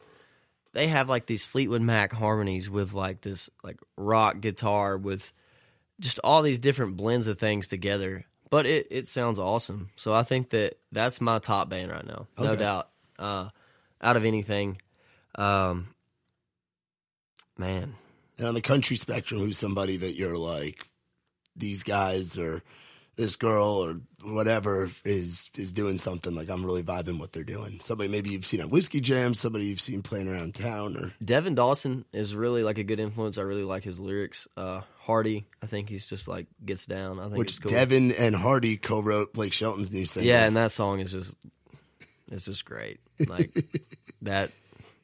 [0.73, 5.33] They have like these Fleetwood Mac harmonies with like this like rock guitar with
[5.99, 8.25] just all these different blends of things together.
[8.51, 9.89] But it, it sounds awesome.
[9.95, 12.61] So I think that that's my top band right now, no Okay.
[12.61, 12.89] doubt.
[13.17, 13.49] Uh,
[14.01, 14.79] out of anything,
[15.35, 15.87] um,
[17.57, 17.95] man,
[18.37, 20.89] And on the country spectrum, who's somebody that you're like,
[21.55, 22.61] these guys or
[23.15, 27.79] this girl or whatever is is doing something like I'm really vibing what they're doing.
[27.83, 31.55] Somebody maybe you've seen on Whiskey Jam, somebody you've seen playing around town, or Devin
[31.55, 33.37] Dawson is really like a good influence.
[33.37, 34.47] I really like his lyrics.
[34.55, 37.19] Uh, Hardy, I think he's just like gets down.
[37.19, 37.71] I think which cool.
[37.71, 40.29] Devin and Hardy co-wrote Blake Shelton's new single.
[40.29, 41.33] yeah, and that song is just
[42.31, 42.99] it's just great.
[43.27, 43.53] Like
[44.21, 44.51] that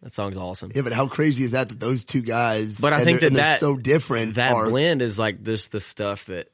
[0.04, 0.72] that song's awesome.
[0.76, 2.80] yeah, but how crazy is that that those two guys?
[2.80, 4.36] But I and think they're- that that- so different.
[4.36, 6.50] That are, blend is like this the stuff that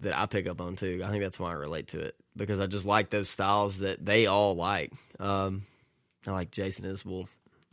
[0.00, 1.02] that I pick up on too.
[1.04, 4.04] I think that's why I relate to it because I just like those styles that
[4.04, 4.92] they all like.
[5.18, 5.64] Um,
[6.26, 7.28] I like Jason Isbell.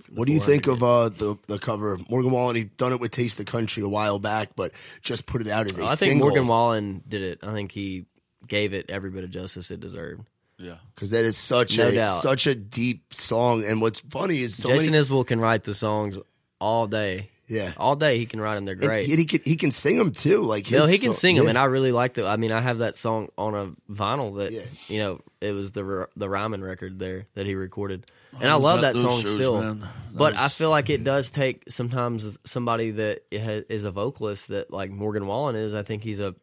[0.09, 1.97] What do you think of uh, the the cover?
[2.09, 4.71] Morgan Wallen, he done it with Taste the Country a while back, but
[5.01, 6.28] just put it out as a Oh, I think single.
[6.30, 7.39] Morgan Wallen did it.
[7.43, 8.05] I think he
[8.47, 10.24] gave it every bit of justice it deserved.
[10.59, 10.76] Yeah.
[10.93, 12.21] because that is such No a doubt.
[12.21, 13.65] such a deep song.
[13.65, 16.19] And what's funny is so Jason many, Isbell can write the songs
[16.59, 17.30] all day.
[17.54, 18.66] Yeah, All day he can write them.
[18.66, 19.06] They're And great.
[19.08, 20.41] he can he can sing them too.
[20.41, 21.49] Like his no, he can song- sing them, yeah.
[21.49, 22.26] and I really like the.
[22.26, 24.62] I mean, I have that song on a vinyl that Yeah.
[24.88, 28.06] you know it was the R- the Ryman record there that he recorded,
[28.41, 29.60] and I was love that song shows, still.
[29.62, 29.80] man.
[29.80, 34.72] That But I feel like it does take sometimes somebody that is a vocalist that
[34.72, 35.74] like Morgan Wallen is.
[35.76, 36.34] I think he's a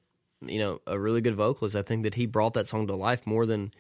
[0.47, 1.77] you know a really good vocalist.
[1.77, 3.73] I think that he brought that song to life more than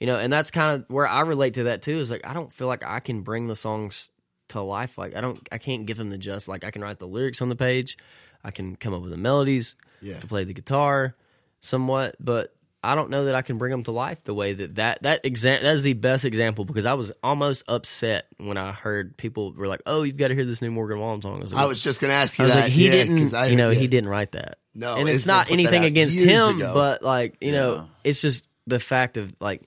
[0.00, 1.98] you know, and that's kind of where I relate to that too.
[1.98, 4.08] Is like I don't feel like I can bring the songs
[4.52, 4.96] to life.
[4.98, 6.48] Like I don't, I can't give them the just.
[6.48, 7.98] Like I can write the lyrics on the page,
[8.44, 10.18] I can come up with the melodies, Yeah.
[10.20, 11.14] to play the guitar,
[11.60, 14.74] somewhat, but I don't know that I can bring them to life the way that
[14.74, 18.72] that that exam that is the best example because I was almost upset when I
[18.72, 21.42] heard people were like, "Oh, you've got to hear this new Morgan Wallen song." I
[21.42, 22.60] was like, I was just gonna ask you I was that.
[22.64, 23.78] like, he yeah, didn't, I, you know, yeah.
[23.78, 24.58] he didn't write that.
[24.74, 26.74] No, and it's Isbell not anything against him, ago.
[26.74, 27.60] but like you Yeah.
[27.60, 29.62] know, it's just the fact of like,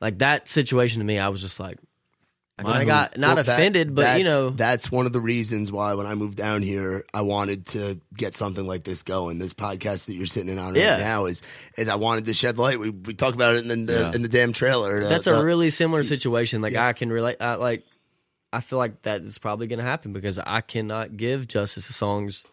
[0.00, 1.18] like that situation to me.
[1.18, 1.78] I was just like,
[2.58, 5.20] I My kinda got not Well, that- offended, but you know, that's one of the
[5.20, 9.38] reasons why when I moved down here, I wanted to get something like this going.
[9.38, 10.98] This podcast that you're sitting in on right Yeah.
[10.98, 11.40] now is
[11.78, 12.78] is I wanted to shed light.
[12.78, 14.12] We we talk about it in the Yeah.
[14.14, 15.02] in the damn trailer.
[15.02, 16.60] That's the- a really similar situation.
[16.60, 17.36] Like I can relate.
[17.40, 17.84] I, like
[18.52, 21.94] I feel like that is probably going to happen because I cannot give justice to
[21.94, 22.44] songs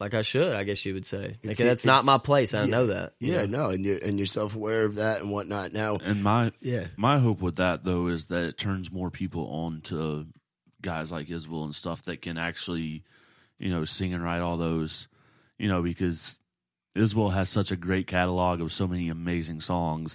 [0.00, 0.52] like I should.
[0.54, 1.36] I guess you would say.
[1.42, 2.52] Like, It's- that's not my place.
[2.54, 2.70] I yeah.
[2.70, 3.14] know that.
[3.18, 3.64] you yeah, know?
[3.66, 5.72] no, and you and you're self aware of that and whatnot.
[5.72, 9.46] Now, And my yeah, my hope with that though is that it turns more people
[9.48, 10.26] on to
[10.82, 13.02] guys like Isbell and stuff that can actually,
[13.58, 15.08] you know, sing and write all those,
[15.58, 16.38] you know, because
[16.96, 20.14] Isbell has such a great catalog of so many amazing songs,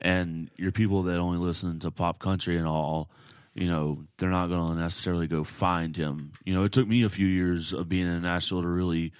[0.00, 3.10] and your people that only listen to pop country and all,
[3.54, 6.32] you know, they're not going to necessarily go find him.
[6.44, 9.12] You know, it took me a few years of being in Nashville to really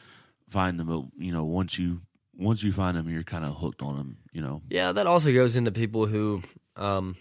[0.48, 2.02] find him, but you know, once you
[2.34, 4.16] once you find him, you're kind of hooked on him.
[4.32, 6.42] You know, Yeah, that also goes into people who,
[6.76, 7.16] um,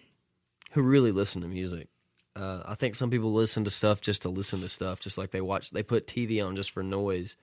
[0.71, 1.89] who really listen to music.
[2.33, 5.31] Uh, I think some people listen to stuff just to listen to stuff, just like
[5.31, 7.35] they watch, they put TV on just for noise.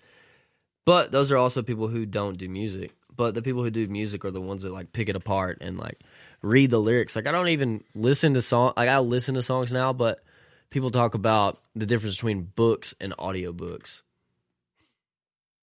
[0.87, 2.93] But those are also people who don't do music.
[3.15, 5.77] But the people who do music are the ones that like pick it apart and
[5.77, 6.01] like
[6.43, 7.17] read the lyrics.
[7.17, 8.73] Like I don't even listen to song.
[8.77, 10.23] Like I listen to songs now, but
[10.71, 14.03] people talk about the difference between books and audiobooks.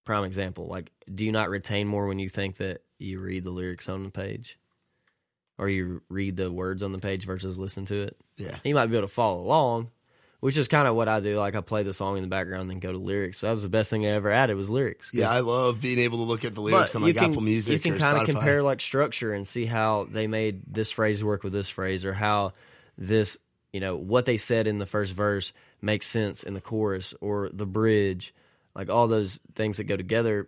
[0.03, 0.67] Prime example.
[0.67, 4.03] Like, do you not retain more when you think that you read the lyrics on
[4.03, 4.59] the page?
[5.57, 8.17] Or you read the words on the page versus listen to it?
[8.37, 8.57] yeah.
[8.63, 9.89] You might be able to follow along,
[10.45, 11.39] which is kind of what I do.
[11.39, 13.39] Like I play the song in the background then go to lyrics.
[13.39, 15.09] So that was the best thing I ever added was lyrics.
[15.11, 17.79] Yeah, I love being able to look at the lyrics on like Apple Music You
[17.79, 21.51] can kind of compare like structure and see how they made this phrase work with
[21.51, 22.53] this phrase, or how
[22.95, 23.37] this,
[23.73, 27.49] you know, what they said in the first verse makes sense in the chorus or
[27.51, 28.31] the bridge,
[28.75, 30.47] like all those things that go together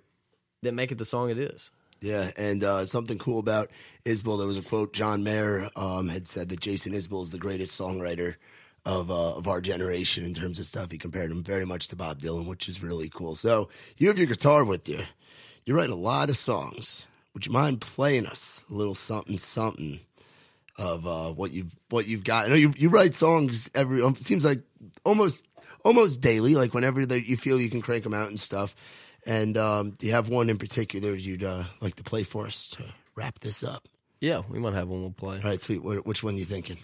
[0.62, 1.72] that make it the song it is.
[2.02, 3.72] Yeah, and uh, something cool about
[4.06, 4.38] Isbell.
[4.38, 7.76] There was a quote John Mayer um, had said that Jason Isbell is the greatest
[7.76, 8.36] songwriter
[8.88, 10.90] of uh, of our generation in terms of stuff.
[10.90, 13.36] He compared him very much to Bob Dylan, which is really cool.
[13.36, 15.02] So you have your guitar with you.
[15.66, 17.06] You write a lot of songs.
[17.34, 20.00] Would you mind playing us a little something something
[20.78, 22.46] of uh, what you've what you've got?
[22.46, 24.02] I know you you write songs every.
[24.02, 24.62] Um, seems like
[25.04, 25.46] almost
[25.84, 26.56] almost daily.
[26.56, 28.74] Like whenever that you feel you can crank them out and stuff.
[29.26, 32.70] And um, do you have one in particular you'd uh, like to play for us
[32.70, 32.84] to
[33.16, 33.90] wrap this up?
[34.22, 35.36] Yeah, we might have one we'll play.
[35.36, 35.84] All right, sweet.
[35.84, 36.78] Which one are you thinking?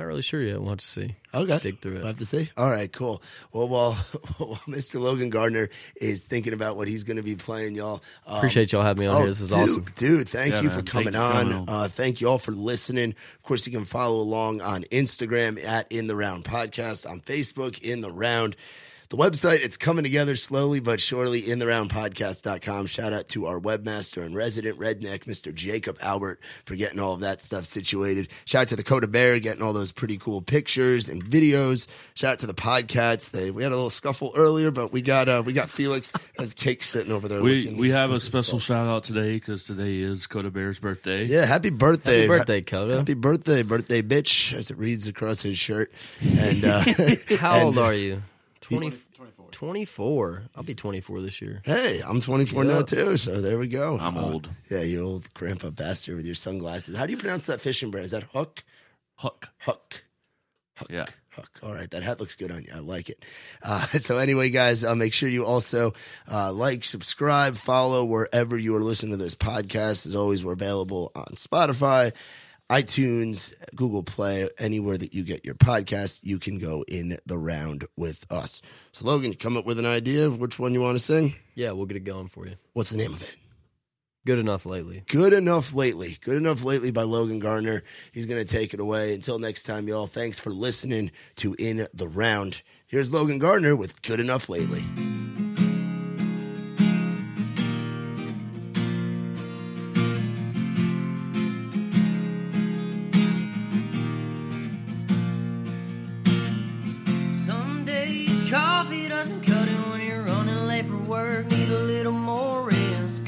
[0.00, 0.58] Not really sure yet.
[0.58, 1.14] We'll have to see.
[1.34, 1.58] Okay.
[1.58, 1.98] Dig through it.
[1.98, 2.48] We'll have to see.
[2.56, 3.22] All right, cool.
[3.52, 3.92] Well, while,
[4.38, 4.98] while Mr.
[4.98, 8.02] Logan Garner is thinking about what he's going to be playing, y'all.
[8.26, 9.26] Um, Appreciate y'all having me on oh, here.
[9.28, 9.84] This is dude, awesome.
[9.96, 10.78] Dude, thank Yeah, you man.
[10.78, 11.32] for coming you for on.
[11.32, 11.68] coming on.
[11.68, 13.10] Uh, thank you all for listening.
[13.10, 17.78] Of course, you can follow along on Instagram at In the Round Podcast, on Facebook,
[17.82, 18.56] In the Round.
[19.10, 22.86] The website, it's coming together slowly but surely, in the roundpodcast.com.
[22.86, 25.52] Shout out to our webmaster and resident redneck, Mr.
[25.52, 28.28] Jacob Albert, for getting all of that stuff situated.
[28.44, 31.88] Shout out to the Coda Bear, getting all those pretty cool pictures and videos.
[32.14, 33.32] Shout out to the podcats.
[33.32, 36.54] They, we had a little scuffle earlier, but we got, uh, we got Felix as
[36.54, 37.42] cake sitting over there.
[37.42, 38.60] We we have a special special.
[38.60, 41.24] shout out today because today is Coda Bear's birthday.
[41.24, 42.18] Yeah, happy birthday.
[42.20, 42.98] Happy birthday, Coda.
[42.98, 45.90] Happy birthday, birthday bitch, as it reads across his shirt.
[46.20, 46.84] And uh
[47.38, 48.22] How old are you?
[48.78, 48.96] 20,
[49.50, 50.42] 24.
[50.56, 51.60] I'll be 24 this year.
[51.64, 52.82] hey, I'm 24 now Yeah.
[52.82, 53.98] too, so there we go.
[53.98, 54.48] I'm Uh, old.
[54.70, 56.96] Yeah, you old grandpa bastard with your sunglasses.
[56.96, 58.04] How do you pronounce that fishing brand?
[58.06, 58.64] Is that Hook?
[59.16, 59.48] Hook.
[59.60, 60.04] Hook.
[60.76, 60.90] Huck.
[60.90, 61.06] Yeah.
[61.30, 61.60] Huck.
[61.62, 62.70] All right, that hat looks good on you.
[62.74, 63.24] I like it.
[63.62, 65.92] Uh, so anyway, guys, uh, make sure you also
[66.30, 70.06] uh, like, subscribe, follow wherever you are listening to this podcast.
[70.06, 72.12] As always, we're available on Spotify,
[72.70, 76.20] iTunes, Google Play, anywhere that you get your podcast.
[76.22, 78.62] You can go in the round with us.
[78.92, 81.34] So Logan, come up with an idea of which one you want to sing.
[81.56, 82.54] Yeah, we'll get it going for you.
[82.72, 83.36] What's the name of it?
[84.24, 85.02] Good enough lately.
[85.08, 86.18] Good enough lately.
[86.20, 87.82] Good enough lately by Logan Garner.
[88.12, 89.14] He's going to take it away.
[89.14, 90.06] Until next time, y'all.
[90.06, 92.62] Thanks for listening to In the Round.
[92.86, 94.84] Here's Logan Garner with Good Enough Lately.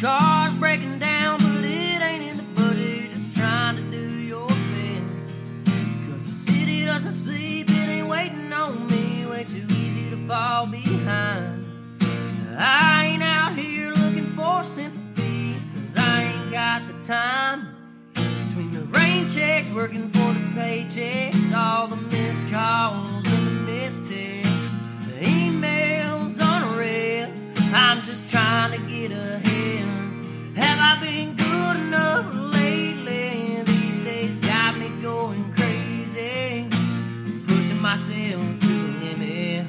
[0.03, 3.13] Car's breaking down, but it ain't in the budget.
[3.13, 5.31] Just trying to do your best.
[6.11, 9.27] Cause the city doesn't sleep, it ain't waiting on me.
[9.27, 11.65] Way too easy to fall behind.
[12.59, 15.55] I ain't out here looking for sympathy.
[15.73, 17.69] Cause I ain't got the time.
[18.15, 24.11] Between the rain checks, working for the paychecks, all the missed calls and the missed
[24.11, 24.67] texts,
[25.07, 27.33] the emails unread.
[27.73, 29.92] I'm just trying to get ahead.
[30.83, 33.63] I been good enough lately?
[33.63, 36.67] These days got me going crazy,
[37.47, 39.67] pushing myself to the limit.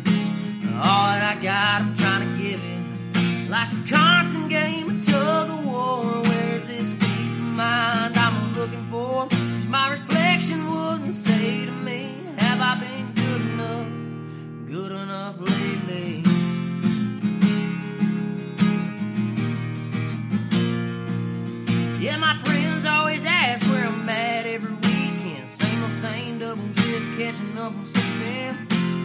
[0.76, 3.50] All that I got, I'm trying to give it.
[3.50, 6.24] Like a constant game of tug of war.
[6.24, 9.28] Where's this peace of mind I'm looking for?
[9.28, 12.02] 'Cause my reflection wouldn't say to me,
[12.38, 13.88] Have I been good enough?
[14.68, 16.33] Good enough lately?
[22.34, 25.48] my friends always ask where I'm at every weekend.
[25.48, 28.56] Same old same double trip, catching up on sleeping.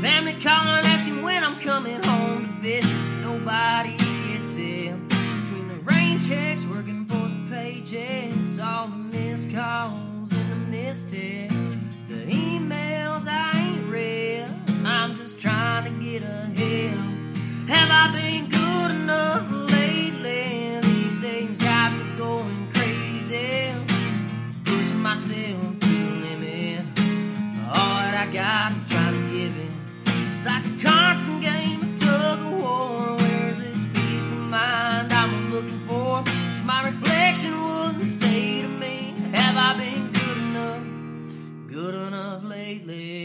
[0.03, 2.95] Family calling, asking when I'm coming home to visit.
[3.23, 5.09] Nobody gets it.
[5.09, 11.11] Between the rain checks, working for the paychecks, all the missed calls and the missed
[11.11, 11.61] texts,
[12.09, 14.47] the emails I ain't read.
[14.85, 16.97] I'm just trying to get ahead.
[17.69, 20.81] Have I been good enough lately?
[20.81, 22.58] These days got me going
[23.29, 23.87] myself,
[24.65, 26.85] pushing myself to the limit.
[27.69, 30.33] All that I got, I'm trying to give it.
[30.33, 33.17] It's like a constant game of tug of war.
[33.17, 36.23] Where's this peace of mind I'm looking for?
[36.25, 40.83] Cause my reflection wouldn't say to me, Have I been good enough?
[41.67, 43.25] Good enough lately.